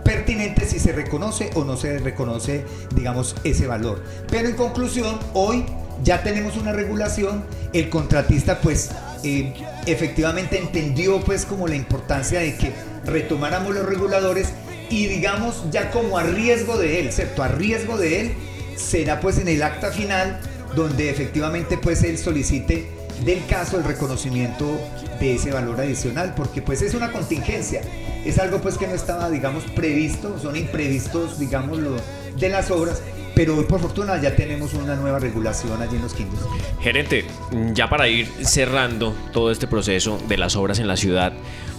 pertinente 0.05 0.67
si 0.67 0.79
se 0.79 0.93
reconoce 0.93 1.51
o 1.55 1.65
no 1.65 1.77
se 1.77 1.99
reconoce, 1.99 2.65
digamos, 2.95 3.37
ese 3.45 3.67
valor. 3.67 4.03
Pero 4.31 4.49
en 4.49 4.57
conclusión, 4.57 5.19
hoy 5.35 5.65
ya 6.03 6.23
tenemos 6.23 6.57
una 6.57 6.73
regulación, 6.73 7.45
el 7.73 7.89
contratista 7.91 8.61
pues 8.61 8.91
eh, 9.25 9.53
efectivamente 9.87 10.59
entendió 10.59 11.21
pues 11.21 11.45
como 11.45 11.67
la 11.67 11.77
importancia 11.77 12.41
de 12.41 12.57
que 12.57 12.73
retomáramos 13.05 13.75
los 13.75 13.85
reguladores 13.85 14.49
y 14.91 15.07
digamos 15.07 15.65
ya 15.71 15.91
como 15.91 16.19
a 16.19 16.23
riesgo 16.23 16.77
de 16.79 17.01
él, 17.01 17.13
¿cierto? 17.13 17.43
A 17.43 17.49
riesgo 17.49 17.97
de 17.99 18.21
él 18.21 18.35
será 18.77 19.21
pues 19.21 19.39
en 19.39 19.49
el 19.49 19.63
acta 19.63 19.91
final 19.91 20.41
donde 20.75 21.11
efectivamente 21.11 21.79
pues 21.79 22.03
él 22.03 22.19
solicite 22.19 22.89
del 23.25 23.45
caso 23.47 23.79
el 23.79 23.85
reconocimiento 23.85 24.79
de 25.19 25.35
ese 25.35 25.51
valor 25.51 25.81
adicional 25.81 26.35
porque 26.37 26.63
pues 26.63 26.83
es 26.83 26.95
una 26.95 27.11
contingencia 27.11 27.81
es 28.25 28.39
algo 28.39 28.61
pues 28.61 28.79
que 28.79 28.87
no 28.87 28.95
estaba 28.95 29.29
digamos 29.31 29.65
previsto 29.75 30.39
son 30.39 30.57
imprevistos 30.57 31.41
digamos 31.41 31.79
lo 31.79 31.97
de 32.39 32.49
las 32.49 32.71
obras 32.71 33.03
pero 33.35 33.57
hoy 33.57 33.65
por 33.65 33.81
fortuna 33.81 34.21
ya 34.21 34.37
tenemos 34.37 34.75
una 34.75 34.95
nueva 34.95 35.19
regulación 35.19 35.83
allí 35.83 35.97
en 35.97 36.03
los 36.03 36.15
quintos 36.15 36.41
Gerente, 36.81 37.25
ya 37.73 37.89
para 37.89 38.09
ir 38.09 38.29
cerrando 38.43 39.17
todo 39.33 39.51
este 39.51 39.67
proceso 39.67 40.19
de 40.29 40.37
las 40.37 40.55
obras 40.57 40.79
en 40.79 40.89
la 40.89 40.97
ciudad, 40.97 41.33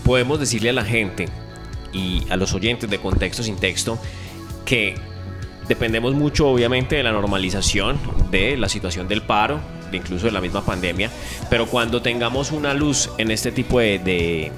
podemos 0.03 0.39
decirle 0.39 0.69
a 0.69 0.73
la 0.73 0.85
gente 0.85 1.27
y 1.93 2.25
a 2.29 2.35
los 2.37 2.53
oyentes 2.53 2.89
de 2.89 2.99
Contexto 2.99 3.43
sin 3.43 3.55
Texto 3.57 3.97
que 4.65 4.95
dependemos 5.67 6.13
mucho 6.13 6.47
obviamente 6.49 6.95
de 6.95 7.03
la 7.03 7.11
normalización 7.11 7.99
de 8.31 8.57
la 8.57 8.69
situación 8.69 9.07
del 9.07 9.21
paro, 9.21 9.59
de 9.91 9.97
incluso 9.97 10.25
de 10.25 10.31
la 10.31 10.41
misma 10.41 10.63
pandemia, 10.65 11.09
pero 11.49 11.67
cuando 11.67 12.01
tengamos 12.01 12.51
una 12.51 12.73
luz 12.73 13.09
en 13.17 13.31
este 13.31 13.51
tipo 13.51 13.79
de, 13.79 13.99
de- 13.99 14.51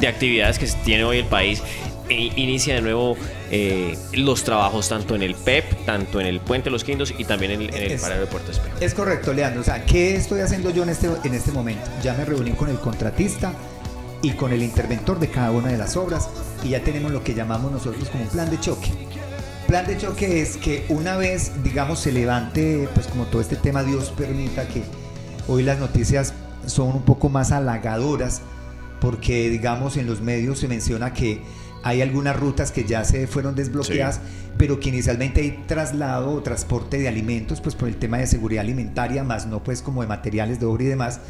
de 0.00 0.06
actividades 0.06 0.58
que 0.58 0.66
tiene 0.84 1.04
hoy 1.04 1.18
el 1.18 1.24
país, 1.24 1.62
e 2.10 2.30
inicia 2.36 2.74
de 2.74 2.80
nuevo 2.82 3.16
eh, 3.50 3.96
los 4.12 4.42
trabajos 4.44 4.88
tanto 4.88 5.14
en 5.14 5.22
el 5.22 5.34
PEP, 5.34 5.84
tanto 5.84 6.20
en 6.20 6.26
el 6.26 6.40
Puente 6.40 6.70
Los 6.70 6.82
Quindos 6.84 7.12
y 7.16 7.24
también 7.24 7.52
en, 7.52 7.62
en 7.62 7.74
el 7.74 7.92
Es- 7.92 8.00
paradero 8.00 8.26
de 8.26 8.30
Puerto 8.32 8.50
Espejo. 8.52 8.76
Es 8.80 8.94
correcto, 8.94 9.32
Leandro. 9.32 9.60
O 9.60 9.64
sea, 9.64 9.84
¿qué 9.84 10.16
estoy 10.16 10.40
haciendo 10.40 10.70
yo 10.70 10.82
en 10.84 10.88
este, 10.90 11.08
en 11.24 11.34
este 11.34 11.52
momento? 11.52 11.84
Ya 12.02 12.14
me 12.14 12.24
reuní 12.24 12.52
con 12.52 12.68
el 12.70 12.78
contratista 12.78 13.52
y 14.22 14.32
con 14.32 14.52
el 14.52 14.62
interventor 14.62 15.18
de 15.18 15.28
cada 15.28 15.50
una 15.52 15.68
de 15.68 15.78
las 15.78 15.96
obras 15.96 16.28
y 16.64 16.70
ya 16.70 16.82
tenemos 16.82 17.12
lo 17.12 17.22
que 17.22 17.34
llamamos 17.34 17.70
nosotros 17.70 18.08
como 18.08 18.24
un 18.24 18.30
plan 18.30 18.50
de 18.50 18.58
choque. 18.58 18.90
Plan 19.66 19.86
de 19.86 19.98
choque 19.98 20.40
es 20.40 20.56
que 20.56 20.86
una 20.88 21.16
vez, 21.16 21.52
digamos, 21.62 22.00
se 22.00 22.10
levante, 22.10 22.88
pues 22.94 23.06
como 23.06 23.24
todo 23.26 23.40
este 23.40 23.56
tema, 23.56 23.82
Dios 23.82 24.12
permita 24.16 24.66
que 24.66 24.82
hoy 25.46 25.62
las 25.62 25.78
noticias 25.78 26.32
son 26.66 26.88
un 26.88 27.02
poco 27.02 27.28
más 27.28 27.52
halagadoras 27.52 28.42
porque, 29.00 29.50
digamos, 29.50 29.96
en 29.96 30.06
los 30.06 30.20
medios 30.20 30.58
se 30.58 30.68
menciona 30.68 31.12
que 31.12 31.42
hay 31.82 32.02
algunas 32.02 32.36
rutas 32.36 32.72
que 32.72 32.84
ya 32.84 33.04
se 33.04 33.26
fueron 33.26 33.54
desbloqueadas, 33.54 34.20
pero 34.56 34.80
que 34.80 34.88
inicialmente 34.88 35.40
hay 35.40 35.64
traslado 35.66 36.32
o 36.32 36.42
transporte 36.42 36.98
de 36.98 37.06
alimentos, 37.06 37.60
pues 37.60 37.74
por 37.74 37.88
el 37.88 37.96
tema 37.96 38.18
de 38.18 38.26
seguridad 38.26 38.62
alimentaria, 38.62 39.22
más 39.22 39.46
no 39.46 39.62
pues 39.62 39.82
como 39.82 40.02
de 40.02 40.08
materiales 40.08 40.58
de 40.58 40.66
obra 40.66 40.84
y 40.84 40.86
demás. 40.86 41.20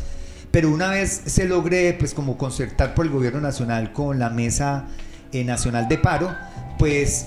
Pero 0.50 0.70
una 0.70 0.88
vez 0.88 1.22
se 1.26 1.46
logre 1.46 1.92
pues 1.98 2.14
como 2.14 2.38
concertar 2.38 2.94
por 2.94 3.06
el 3.06 3.12
gobierno 3.12 3.40
nacional 3.40 3.92
con 3.92 4.18
la 4.18 4.30
mesa 4.30 4.86
eh, 5.32 5.44
nacional 5.44 5.88
de 5.88 5.98
paro, 5.98 6.34
pues 6.78 7.26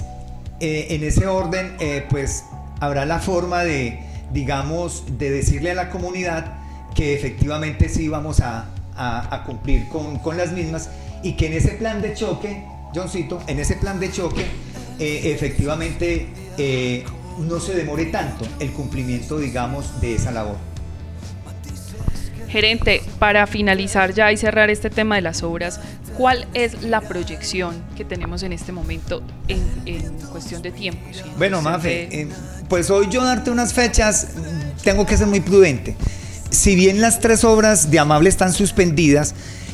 eh, 0.60 0.88
en 0.90 1.04
ese 1.04 1.28
orden 1.28 1.76
eh, 1.80 2.06
pues 2.10 2.46
habrá 2.80 3.06
la 3.06 3.20
forma 3.20 3.64
de, 3.64 4.00
digamos, 4.34 5.04
de 5.20 5.30
decirle 5.30 5.72
a 5.72 5.76
la 5.76 5.90
comunidad 5.92 6.58
que 6.96 7.14
efectivamente 7.14 7.90
sí 7.90 8.08
vamos 8.08 8.40
a, 8.42 8.66
cumplir 9.46 9.88
con, 9.88 10.20
con 10.20 10.38
las 10.38 10.52
mismas 10.52 10.90
y 11.24 11.34
que 11.34 11.48
en 11.48 11.54
ese 11.54 11.70
plan 11.70 12.02
de 12.02 12.14
choque, 12.14 12.64
Johncito, 12.94 13.42
en 13.48 13.60
ese 13.60 13.76
plan 13.76 14.00
de 14.00 14.12
choque, 14.12 14.46
efectivamente 15.00 16.28
no 17.40 17.60
se 17.60 17.74
demore 17.74 18.06
tanto 18.08 18.46
el 18.60 18.72
cumplimiento, 18.72 19.40
digamos, 19.40 20.00
de 20.02 20.16
esa 20.16 20.32
labor. 20.32 20.71
Gerente, 22.52 23.02
para 23.20 23.48
finalizar 23.48 24.14
ya 24.14 24.32
y 24.32 24.38
cerrar 24.38 24.70
este 24.70 24.90
tema 24.90 25.16
de 25.16 25.22
las 25.22 25.42
obras, 25.44 25.80
¿cuál 26.18 26.46
es 26.54 26.84
la 26.84 27.00
proyección 27.02 27.76
que 27.96 28.04
tenemos 28.04 28.44
en 28.44 28.52
este 28.54 28.72
momento 28.72 29.24
en, 29.48 29.64
en 29.86 30.02
cuestión 30.32 30.62
de 30.62 30.72
tiempo? 30.72 31.02
sí? 31.14 31.22
Bueno, 31.38 31.62
Mafe, 31.62 31.88
de- 31.88 32.22
eh, 32.24 32.28
pues 32.68 32.90
hoy 32.90 33.08
yo 33.10 33.24
darte 33.24 33.52
unas 33.52 33.74
fechas, 33.74 34.28
tengo 34.84 35.06
que 35.06 35.16
ser 35.18 35.28
muy 35.28 35.40
prudente. 35.40 35.96
Si 36.50 36.76
bien 36.76 37.00
las 37.00 37.20
tres 37.22 37.44
obras 37.46 37.90
de 37.90 38.00
Amable 38.00 38.28
están 38.30 38.52
suspendidas, 38.52 39.34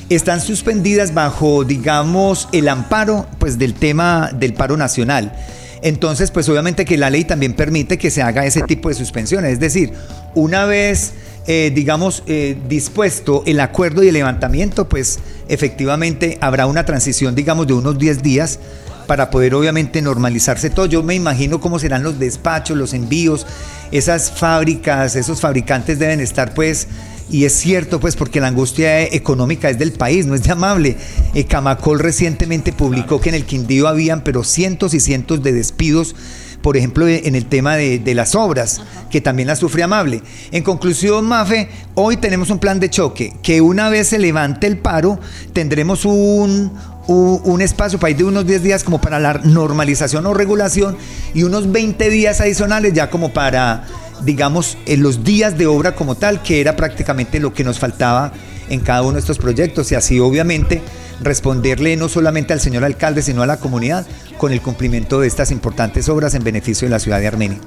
están 0.10 0.40
suspendidas 0.40 1.14
bajo, 1.14 1.64
digamos, 1.64 2.48
el 2.52 2.70
amparo 2.70 3.26
pues, 3.40 3.58
del 3.58 3.74
tema 3.74 4.30
del 4.34 4.54
paro 4.54 4.78
nacional. 4.78 5.34
Entonces, 5.82 6.32
pues 6.32 6.48
obviamente 6.50 6.86
que 6.86 6.98
la 6.98 7.10
ley 7.10 7.24
también 7.26 7.54
permite 7.54 7.98
que 7.98 8.10
se 8.12 8.22
haga 8.22 8.46
ese 8.46 8.62
tipo 8.62 8.90
de 8.90 8.96
suspensiones. 8.96 9.54
Es 9.54 9.60
decir, 9.60 9.94
una 10.36 10.66
vez, 10.66 11.14
eh, 11.48 11.72
digamos, 11.74 12.24
eh, 12.28 12.58
dispuesto 12.68 13.42
el 13.46 13.62
acuerdo 13.62 14.04
y 14.04 14.10
el 14.10 14.14
levantamiento, 14.14 14.90
pues 14.90 15.20
efectivamente 15.48 16.38
habrá 16.42 16.68
una 16.68 16.86
transición, 16.86 17.36
digamos, 17.36 17.68
de 17.68 17.74
unos 17.74 17.98
10 17.98 18.22
días 18.22 18.60
para 19.08 19.30
poder 19.30 19.56
obviamente 19.56 20.02
normalizarse 20.02 20.70
todo. 20.70 20.86
Yo 20.88 21.04
me 21.04 21.16
imagino 21.16 21.62
cómo 21.62 21.80
serán 21.80 22.04
los 22.04 22.20
despachos, 22.20 22.78
los 22.78 22.94
envíos, 22.94 23.48
esas 23.92 24.30
fábricas, 24.30 25.16
esos 25.16 25.40
fabricantes 25.40 25.98
deben 26.00 26.20
estar 26.20 26.54
pues, 26.54 26.88
y 27.30 27.46
es 27.46 27.54
cierto 27.54 28.02
pues 28.02 28.18
porque 28.18 28.42
la 28.42 28.48
angustia 28.48 29.04
económica 29.04 29.70
es 29.70 29.80
del 29.80 29.94
país, 29.94 30.26
no 30.26 30.36
es 30.36 30.44
de 30.44 30.52
amable. 30.52 30.98
Eh, 31.34 31.46
Camacol 31.46 32.00
recientemente 32.00 32.74
publicó 32.74 33.22
que 33.22 33.30
en 33.30 33.36
el 33.36 33.46
Quindío 33.46 33.88
habían 33.88 34.22
pero 34.22 34.44
cientos 34.44 34.94
y 34.94 35.00
cientos 35.00 35.42
de 35.42 35.54
despidos 35.54 36.14
por 36.62 36.78
ejemplo, 36.78 37.08
en 37.08 37.36
el 37.36 37.46
tema 37.46 37.76
de, 37.76 38.00
de 38.00 38.16
las 38.16 38.36
obras, 38.36 38.82
que 39.10 39.22
también 39.22 39.48
la 39.48 39.56
sufre 39.56 39.84
Amable. 39.84 40.22
En 40.52 40.64
conclusión, 40.64 41.26
Mafe, 41.26 41.70
hoy 41.96 42.18
tenemos 42.18 42.50
un 42.50 42.60
plan 42.60 42.80
de 42.80 42.90
choque, 42.90 43.34
que 43.42 43.62
una 43.62 43.90
vez 43.90 44.08
se 44.10 44.20
levante 44.20 44.68
el 44.68 44.78
paro, 44.78 45.20
tendremos 45.54 46.06
un, 46.06 46.72
un, 47.08 47.42
un 47.44 47.62
espacio 47.62 48.00
para 48.00 48.12
ir 48.12 48.18
de 48.18 48.24
unos 48.26 48.46
10 48.46 48.64
días 48.64 48.84
como 48.84 49.00
para 49.00 49.20
la 49.20 49.34
normalización 49.44 50.26
o 50.26 50.34
regulación 50.34 50.98
y 51.34 51.44
unos 51.44 51.72
20 51.72 52.10
días 52.10 52.42
adicionales 52.42 52.94
ya 52.94 53.10
como 53.10 53.34
para, 53.34 53.86
digamos, 54.24 54.78
en 54.86 55.02
los 55.04 55.24
días 55.24 55.58
de 55.58 55.68
obra 55.68 55.96
como 55.96 56.16
tal, 56.16 56.42
que 56.42 56.62
era 56.62 56.76
prácticamente 56.76 57.40
lo 57.40 57.54
que 57.54 57.64
nos 57.64 57.80
faltaba 57.80 58.34
en 58.70 58.82
cada 58.82 59.02
uno 59.04 59.14
de 59.14 59.20
estos 59.20 59.38
proyectos. 59.38 59.92
Y 59.92 59.96
así, 59.96 60.20
obviamente, 60.20 60.82
responderle 61.22 61.96
no 61.96 62.10
solamente 62.10 62.54
al 62.54 62.60
señor 62.60 62.84
alcalde, 62.84 63.22
sino 63.22 63.44
a 63.44 63.48
la 63.48 63.58
comunidad 63.58 64.06
con 64.38 64.52
el 64.52 64.62
cumplimiento 64.62 65.20
de 65.20 65.28
estas 65.28 65.52
importantes 65.52 66.10
obras 66.10 66.34
en 66.36 66.44
beneficio 66.44 66.88
de 66.88 66.92
la 66.92 67.00
ciudad 67.00 67.20
de 67.20 67.28
Armenia. 67.28 67.60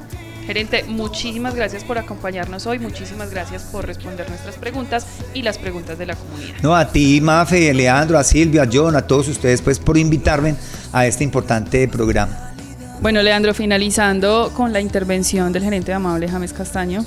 Gerente, 0.46 0.84
muchísimas 0.88 1.54
gracias 1.54 1.84
por 1.84 1.96
acompañarnos 1.98 2.66
hoy, 2.66 2.80
muchísimas 2.80 3.30
gracias 3.30 3.62
por 3.64 3.86
responder 3.86 4.28
nuestras 4.28 4.56
preguntas 4.56 5.06
y 5.32 5.42
las 5.42 5.58
preguntas 5.58 5.96
de 5.96 6.06
la 6.06 6.16
comunidad. 6.16 6.56
No, 6.62 6.74
a 6.74 6.90
ti, 6.90 7.20
Mafe, 7.20 7.72
Leandro, 7.72 8.18
a 8.18 8.24
Silvia, 8.24 8.62
a 8.62 8.68
John, 8.72 8.96
a 8.96 9.02
todos 9.02 9.28
ustedes, 9.28 9.62
pues 9.62 9.78
por 9.78 9.96
invitarme 9.96 10.56
a 10.92 11.06
este 11.06 11.22
importante 11.22 11.86
programa. 11.86 12.52
Bueno, 13.00 13.22
Leandro, 13.22 13.54
finalizando 13.54 14.52
con 14.54 14.72
la 14.72 14.80
intervención 14.80 15.52
del 15.52 15.62
gerente 15.62 15.92
de 15.92 15.94
Amable 15.94 16.28
James 16.28 16.52
Castaño, 16.52 17.04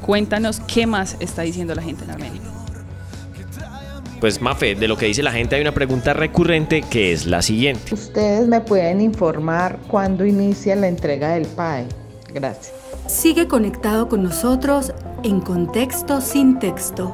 cuéntanos 0.00 0.60
qué 0.66 0.86
más 0.86 1.16
está 1.20 1.42
diciendo 1.42 1.74
la 1.74 1.82
gente 1.82 2.04
en 2.04 2.10
Armenia. 2.10 2.53
Pues 4.24 4.40
Mafe, 4.40 4.74
de 4.74 4.88
lo 4.88 4.96
que 4.96 5.04
dice 5.04 5.22
la 5.22 5.32
gente 5.32 5.56
hay 5.56 5.60
una 5.60 5.74
pregunta 5.74 6.14
recurrente 6.14 6.80
que 6.80 7.12
es 7.12 7.26
la 7.26 7.42
siguiente. 7.42 7.92
Ustedes 7.92 8.48
me 8.48 8.62
pueden 8.62 9.02
informar 9.02 9.78
cuándo 9.86 10.24
inicia 10.24 10.74
la 10.76 10.88
entrega 10.88 11.34
del 11.34 11.46
PAE. 11.46 11.84
Gracias. 12.32 12.72
Sigue 13.06 13.46
conectado 13.46 14.08
con 14.08 14.22
nosotros 14.22 14.94
en 15.24 15.42
Contexto 15.42 16.22
sin 16.22 16.58
Texto. 16.58 17.12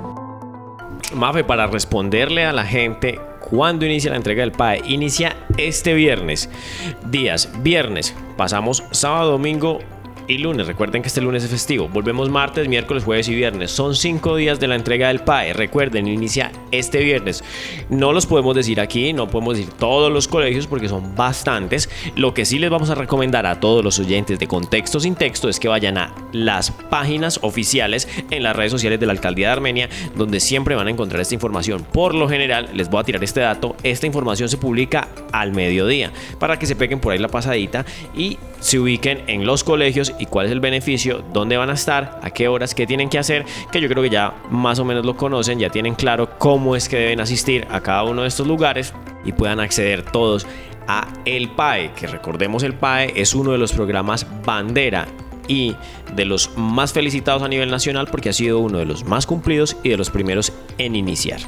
Mafe, 1.12 1.42
para 1.42 1.66
responderle 1.66 2.44
a 2.44 2.52
la 2.52 2.64
gente, 2.64 3.18
¿cuándo 3.40 3.84
inicia 3.84 4.12
la 4.12 4.16
entrega 4.16 4.42
del 4.42 4.52
PAE? 4.52 4.80
Inicia 4.86 5.34
este 5.58 5.94
viernes. 5.94 6.48
Días, 7.10 7.50
viernes, 7.60 8.14
pasamos 8.36 8.84
sábado, 8.92 9.32
domingo, 9.32 9.80
y 10.30 10.38
lunes. 10.38 10.68
Recuerden 10.68 11.02
que 11.02 11.08
este 11.08 11.20
lunes 11.20 11.42
es 11.42 11.50
festivo. 11.50 11.88
Volvemos 11.88 12.30
martes, 12.30 12.68
miércoles, 12.68 13.02
jueves 13.02 13.28
y 13.28 13.34
viernes. 13.34 13.72
Son 13.72 13.96
cinco 13.96 14.36
días 14.36 14.60
de 14.60 14.68
la 14.68 14.76
entrega 14.76 15.08
del 15.08 15.20
PAE. 15.20 15.54
Recuerden, 15.54 16.06
inicia 16.06 16.52
este 16.70 17.02
viernes. 17.02 17.42
No 17.88 18.12
los 18.12 18.26
podemos 18.26 18.54
decir 18.54 18.80
aquí, 18.80 19.12
no 19.12 19.28
podemos 19.28 19.56
decir 19.56 19.72
todos 19.72 20.12
los 20.12 20.28
colegios 20.28 20.68
porque 20.68 20.88
son 20.88 21.16
bastantes. 21.16 21.90
Lo 22.14 22.32
que 22.32 22.44
sí 22.44 22.60
les 22.60 22.70
vamos 22.70 22.90
a 22.90 22.94
recomendar 22.94 23.44
a 23.44 23.58
todos 23.58 23.82
los 23.82 23.98
oyentes 23.98 24.38
de 24.38 24.46
Contexto 24.46 25.00
sin 25.00 25.16
Texto 25.16 25.48
es 25.48 25.58
que 25.58 25.66
vayan 25.66 25.98
a 25.98 26.14
las 26.32 26.70
páginas 26.70 27.40
oficiales 27.42 28.08
en 28.30 28.44
las 28.44 28.54
redes 28.54 28.70
sociales 28.70 29.00
de 29.00 29.06
la 29.06 29.12
Alcaldía 29.12 29.48
de 29.48 29.52
Armenia, 29.52 29.88
donde 30.14 30.38
siempre 30.38 30.76
van 30.76 30.86
a 30.86 30.90
encontrar 30.90 31.20
esta 31.20 31.34
información. 31.34 31.84
Por 31.92 32.14
lo 32.14 32.28
general, 32.28 32.70
les 32.74 32.88
voy 32.88 33.00
a 33.00 33.04
tirar 33.04 33.24
este 33.24 33.40
dato, 33.40 33.74
esta 33.82 34.06
información 34.06 34.48
se 34.48 34.58
publica 34.58 35.08
al 35.32 35.52
mediodía 35.52 36.12
para 36.38 36.56
que 36.56 36.66
se 36.66 36.76
peguen 36.76 37.00
por 37.00 37.12
ahí 37.12 37.18
la 37.18 37.28
pasadita 37.28 37.84
y 38.14 38.38
se 38.60 38.78
ubiquen 38.78 39.24
en 39.26 39.44
los 39.44 39.64
colegios 39.64 40.14
y 40.20 40.26
cuál 40.26 40.46
es 40.46 40.52
el 40.52 40.60
beneficio, 40.60 41.24
dónde 41.32 41.56
van 41.56 41.70
a 41.70 41.72
estar, 41.72 42.20
a 42.22 42.30
qué 42.30 42.46
horas, 42.46 42.74
qué 42.74 42.86
tienen 42.86 43.08
que 43.08 43.18
hacer, 43.18 43.44
que 43.72 43.80
yo 43.80 43.88
creo 43.88 44.02
que 44.02 44.10
ya 44.10 44.34
más 44.50 44.78
o 44.78 44.84
menos 44.84 45.04
lo 45.04 45.16
conocen, 45.16 45.58
ya 45.58 45.70
tienen 45.70 45.94
claro 45.94 46.38
cómo 46.38 46.76
es 46.76 46.88
que 46.88 46.96
deben 46.96 47.20
asistir 47.20 47.66
a 47.70 47.80
cada 47.80 48.04
uno 48.04 48.22
de 48.22 48.28
estos 48.28 48.46
lugares 48.46 48.92
y 49.24 49.32
puedan 49.32 49.60
acceder 49.60 50.02
todos 50.02 50.46
a 50.86 51.08
el 51.24 51.50
PAE, 51.50 51.92
que 51.92 52.06
recordemos 52.06 52.62
el 52.62 52.74
PAE 52.74 53.12
es 53.16 53.34
uno 53.34 53.52
de 53.52 53.58
los 53.58 53.72
programas 53.72 54.26
bandera 54.44 55.06
y 55.48 55.74
de 56.14 56.24
los 56.26 56.56
más 56.56 56.92
felicitados 56.92 57.42
a 57.42 57.48
nivel 57.48 57.70
nacional 57.70 58.06
porque 58.10 58.28
ha 58.28 58.32
sido 58.32 58.60
uno 58.60 58.78
de 58.78 58.84
los 58.84 59.04
más 59.04 59.26
cumplidos 59.26 59.76
y 59.82 59.88
de 59.88 59.96
los 59.96 60.10
primeros 60.10 60.52
en 60.78 60.96
iniciar. 60.96 61.40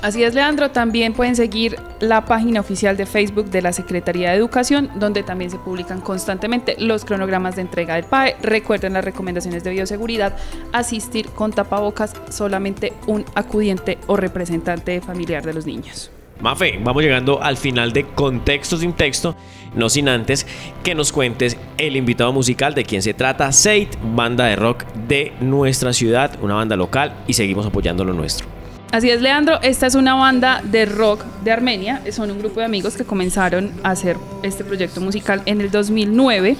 Así 0.00 0.22
es, 0.22 0.34
Leandro. 0.34 0.70
También 0.70 1.12
pueden 1.12 1.34
seguir 1.34 1.76
la 2.00 2.24
página 2.24 2.60
oficial 2.60 2.96
de 2.96 3.04
Facebook 3.04 3.46
de 3.46 3.62
la 3.62 3.72
Secretaría 3.72 4.30
de 4.30 4.36
Educación, 4.36 4.90
donde 4.94 5.24
también 5.24 5.50
se 5.50 5.58
publican 5.58 6.00
constantemente 6.00 6.76
los 6.78 7.04
cronogramas 7.04 7.56
de 7.56 7.62
entrega 7.62 7.96
del 7.96 8.04
PAE. 8.04 8.36
Recuerden 8.40 8.92
las 8.92 9.04
recomendaciones 9.04 9.64
de 9.64 9.70
bioseguridad, 9.70 10.36
asistir 10.72 11.28
con 11.30 11.52
tapabocas 11.52 12.14
solamente 12.30 12.92
un 13.06 13.24
acudiente 13.34 13.98
o 14.06 14.16
representante 14.16 15.00
familiar 15.00 15.44
de 15.44 15.54
los 15.54 15.66
niños. 15.66 16.12
Mafe, 16.40 16.78
vamos 16.80 17.02
llegando 17.02 17.42
al 17.42 17.56
final 17.56 17.92
de 17.92 18.04
Contexto 18.04 18.76
sin 18.76 18.92
Texto, 18.92 19.34
no 19.74 19.88
sin 19.88 20.08
antes 20.08 20.46
que 20.84 20.94
nos 20.94 21.10
cuentes 21.10 21.56
el 21.76 21.96
invitado 21.96 22.32
musical 22.32 22.74
de 22.74 22.84
quién 22.84 23.02
se 23.02 23.12
trata, 23.12 23.50
Seit, 23.50 23.96
banda 24.14 24.44
de 24.44 24.54
rock 24.54 24.84
de 25.08 25.32
nuestra 25.40 25.92
ciudad, 25.92 26.38
una 26.40 26.54
banda 26.54 26.76
local 26.76 27.16
y 27.26 27.32
seguimos 27.32 27.66
apoyando 27.66 28.04
lo 28.04 28.12
nuestro. 28.12 28.57
Así 28.90 29.10
es, 29.10 29.20
Leandro. 29.20 29.60
Esta 29.62 29.86
es 29.86 29.94
una 29.94 30.14
banda 30.14 30.62
de 30.64 30.86
rock 30.86 31.24
de 31.44 31.52
Armenia. 31.52 32.02
Son 32.10 32.30
un 32.30 32.38
grupo 32.38 32.60
de 32.60 32.66
amigos 32.66 32.96
que 32.96 33.04
comenzaron 33.04 33.70
a 33.82 33.90
hacer 33.90 34.16
este 34.42 34.64
proyecto 34.64 35.00
musical 35.00 35.42
en 35.44 35.60
el 35.60 35.70
2009 35.70 36.56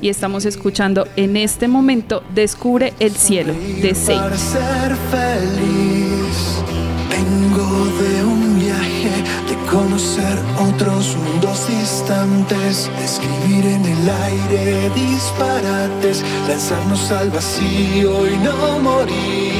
y 0.00 0.08
estamos 0.08 0.44
escuchando 0.44 1.06
en 1.16 1.36
este 1.36 1.68
momento 1.68 2.22
Descubre 2.34 2.94
el 2.98 3.14
cielo 3.14 3.52
de. 3.52 3.94
Para 4.06 4.36
ser 4.36 4.96
feliz, 5.10 6.62
vengo 7.10 7.84
de 8.00 8.24
un 8.24 8.58
viaje, 8.58 9.10
de 9.48 9.70
conocer 9.70 10.38
otros 10.58 11.16
mundos 11.16 11.68
distantes, 11.68 12.90
escribir 13.04 13.66
en 13.66 13.84
el 13.84 14.10
aire 14.10 14.90
disparates, 14.96 16.24
lanzarnos 16.48 17.10
al 17.12 17.30
vacío 17.30 18.26
y 18.26 18.36
no 18.38 18.80
morir. 18.80 19.57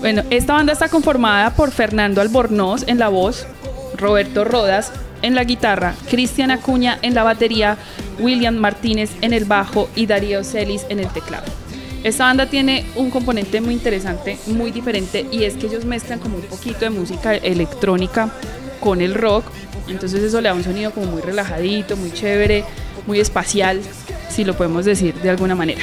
Bueno, 0.00 0.22
esta 0.30 0.52
banda 0.52 0.72
está 0.72 0.88
conformada 0.88 1.54
por 1.54 1.72
Fernando 1.72 2.20
Albornoz 2.20 2.84
en 2.86 3.00
la 3.00 3.08
voz, 3.08 3.46
Roberto 3.96 4.44
Rodas 4.44 4.92
en 5.22 5.34
la 5.34 5.42
guitarra, 5.42 5.96
Cristian 6.08 6.52
Acuña 6.52 7.00
en 7.02 7.14
la 7.14 7.24
batería, 7.24 7.76
William 8.20 8.54
Martínez 8.54 9.10
en 9.22 9.32
el 9.32 9.44
bajo 9.44 9.90
y 9.96 10.06
Darío 10.06 10.44
Celis 10.44 10.86
en 10.88 11.00
el 11.00 11.08
teclado. 11.08 11.46
Esta 12.04 12.26
banda 12.26 12.46
tiene 12.46 12.86
un 12.94 13.10
componente 13.10 13.60
muy 13.60 13.74
interesante, 13.74 14.38
muy 14.46 14.70
diferente, 14.70 15.26
y 15.32 15.42
es 15.42 15.54
que 15.54 15.66
ellos 15.66 15.84
mezclan 15.84 16.20
como 16.20 16.36
un 16.36 16.44
poquito 16.44 16.80
de 16.80 16.90
música 16.90 17.34
electrónica 17.34 18.30
con 18.78 19.00
el 19.00 19.16
rock. 19.16 19.46
Entonces 19.88 20.22
eso 20.22 20.40
le 20.40 20.48
da 20.48 20.54
un 20.54 20.62
sonido 20.62 20.92
como 20.92 21.06
muy 21.06 21.22
relajadito, 21.22 21.96
muy 21.96 22.12
chévere, 22.12 22.64
muy 23.04 23.18
espacial, 23.18 23.80
si 24.30 24.44
lo 24.44 24.56
podemos 24.56 24.84
decir 24.84 25.16
de 25.16 25.30
alguna 25.30 25.56
manera. 25.56 25.82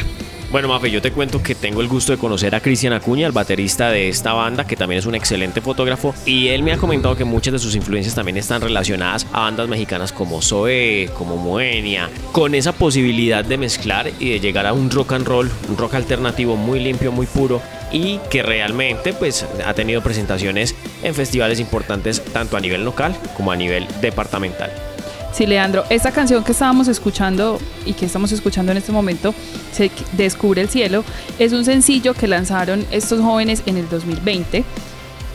Bueno, 0.55 0.69
Mafe, 0.69 0.89
yo 0.89 1.01
te 1.01 1.11
cuento 1.11 1.43
que 1.43 1.53
tengo 1.53 1.81
el 1.81 1.89
gusto 1.89 2.13
de 2.13 2.17
conocer 2.17 2.55
a 2.55 2.61
Cristian 2.61 2.93
Acuña, 2.93 3.27
el 3.27 3.33
baterista 3.33 3.89
de 3.89 4.07
esta 4.07 4.31
banda, 4.31 4.65
que 4.65 4.77
también 4.77 4.99
es 4.99 5.05
un 5.05 5.13
excelente 5.13 5.59
fotógrafo, 5.59 6.15
y 6.25 6.47
él 6.47 6.63
me 6.63 6.71
ha 6.71 6.77
comentado 6.77 7.17
que 7.17 7.25
muchas 7.25 7.51
de 7.51 7.59
sus 7.59 7.75
influencias 7.75 8.15
también 8.15 8.37
están 8.37 8.61
relacionadas 8.61 9.27
a 9.33 9.41
bandas 9.41 9.67
mexicanas 9.67 10.13
como 10.13 10.41
Zoe, 10.41 11.09
como 11.17 11.35
Moenia, 11.35 12.09
con 12.31 12.55
esa 12.55 12.71
posibilidad 12.71 13.43
de 13.43 13.57
mezclar 13.57 14.09
y 14.17 14.29
de 14.29 14.39
llegar 14.39 14.65
a 14.65 14.71
un 14.71 14.89
rock 14.89 15.11
and 15.11 15.27
roll, 15.27 15.51
un 15.67 15.75
rock 15.75 15.95
alternativo 15.95 16.55
muy 16.55 16.79
limpio, 16.79 17.11
muy 17.11 17.25
puro, 17.25 17.61
y 17.91 18.19
que 18.29 18.41
realmente 18.41 19.11
pues 19.11 19.45
ha 19.65 19.73
tenido 19.73 20.01
presentaciones 20.01 20.73
en 21.03 21.13
festivales 21.13 21.59
importantes 21.59 22.23
tanto 22.31 22.55
a 22.55 22.61
nivel 22.61 22.85
local 22.85 23.13
como 23.35 23.51
a 23.51 23.57
nivel 23.57 23.85
departamental. 23.99 24.71
Sí, 25.35 25.45
Leandro, 25.45 25.83
esta 25.89 26.11
canción 26.11 26.45
que 26.45 26.53
estábamos 26.53 26.87
escuchando 26.87 27.59
y 27.85 27.91
que 27.91 28.05
estamos 28.05 28.31
escuchando 28.31 28.71
en 28.71 28.77
este 28.77 28.93
momento, 28.93 29.35
se 29.73 29.91
Descubre 30.13 30.61
el 30.61 30.69
cielo, 30.69 31.03
es 31.39 31.51
un 31.51 31.65
sencillo 31.65 32.13
que 32.13 32.25
lanzaron 32.25 32.85
estos 32.89 33.19
jóvenes 33.19 33.61
en 33.65 33.75
el 33.75 33.89
2020. 33.89 34.63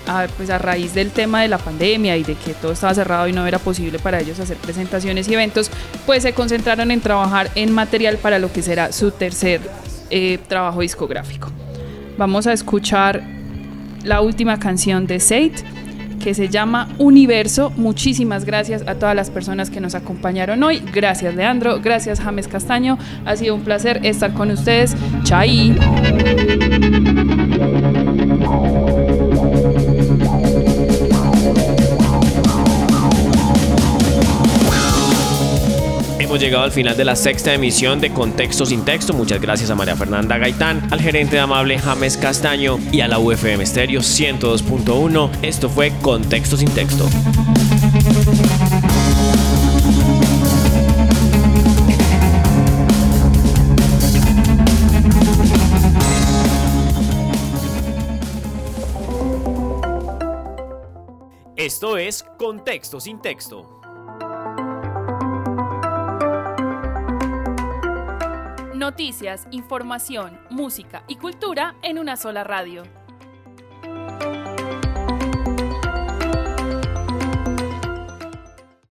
A, 0.07 0.27
pues 0.39 0.49
a 0.49 0.57
raíz 0.57 0.95
del 0.95 1.11
tema 1.11 1.43
de 1.43 1.49
la 1.49 1.59
pandemia 1.59 2.17
y 2.17 2.23
de 2.23 2.35
que 2.35 2.55
todo 2.55 2.73
estaba 2.73 2.95
cerrado 2.95 3.29
y 3.29 3.35
no 3.35 3.47
era 3.47 3.59
posible 3.59 3.99
para 3.99 4.21
ellos 4.21 4.41
hacer 4.41 4.57
presentaciones 4.57 5.29
y 5.29 5.35
eventos, 5.35 5.71
pues 6.07 6.23
se 6.23 6.33
concentraron 6.33 6.91
en 6.91 7.03
trabajar 7.03 7.51
en 7.55 7.71
material 7.71 8.17
para 8.17 8.39
lo 8.39 8.51
que 8.51 8.63
será 8.63 8.93
su 8.93 9.11
tercer 9.11 9.61
eh, 10.09 10.39
trabajo 10.49 10.81
discográfico. 10.81 11.53
Vamos 12.17 12.47
a 12.47 12.55
escuchar 12.55 13.23
la 14.03 14.23
última 14.23 14.59
canción 14.59 15.07
de 15.07 15.21
Seit, 15.21 15.63
que 16.21 16.35
se 16.35 16.49
llama 16.49 16.89
Universo. 16.99 17.73
Muchísimas 17.77 18.45
gracias 18.45 18.87
a 18.87 18.95
todas 18.95 19.17
las 19.17 19.31
personas 19.31 19.71
que 19.71 19.81
nos 19.81 19.97
acompañaron 19.97 20.63
hoy. 20.63 20.81
Gracias 20.93 21.35
Leandro, 21.35 21.81
gracias 21.81 22.21
James 22.21 22.47
Castaño. 22.47 22.97
Ha 23.25 23.35
sido 23.35 23.57
un 23.57 23.63
placer 23.63 24.01
estar 24.05 24.33
con 24.33 24.53
ustedes. 24.53 24.95
Chai. 25.25 25.77
Hemos 36.31 36.41
llegado 36.41 36.63
al 36.63 36.71
final 36.71 36.97
de 36.97 37.05
la 37.05 37.17
sexta 37.17 37.53
emisión 37.53 38.01
de 38.01 38.13
Contexto 38.13 38.65
sin 38.65 38.85
Texto. 38.85 39.13
Muchas 39.13 39.41
gracias 39.41 39.69
a 39.69 39.75
María 39.75 39.97
Fernanda 39.97 40.39
Gaitán, 40.39 40.87
al 40.93 41.01
gerente 41.01 41.35
de 41.35 41.41
Amable 41.41 41.77
James 41.77 42.17
Castaño 42.17 42.79
y 42.93 43.01
a 43.01 43.09
la 43.09 43.19
UFM 43.19 43.67
Stereo 43.67 44.01
102.1. 44.01 45.29
Esto 45.43 45.69
fue 45.69 45.91
Contexto 46.01 46.57
sin 46.57 46.71
Texto. 46.71 47.09
Esto 61.57 61.97
es 61.97 62.25
Contexto 62.39 63.01
sin 63.01 63.21
Texto. 63.21 63.80
Noticias, 68.91 69.47
información, 69.53 70.37
música 70.51 71.05
y 71.07 71.15
cultura 71.15 71.77
en 71.81 72.01
una 72.01 72.17
sola 72.17 72.43
radio. 72.43 72.83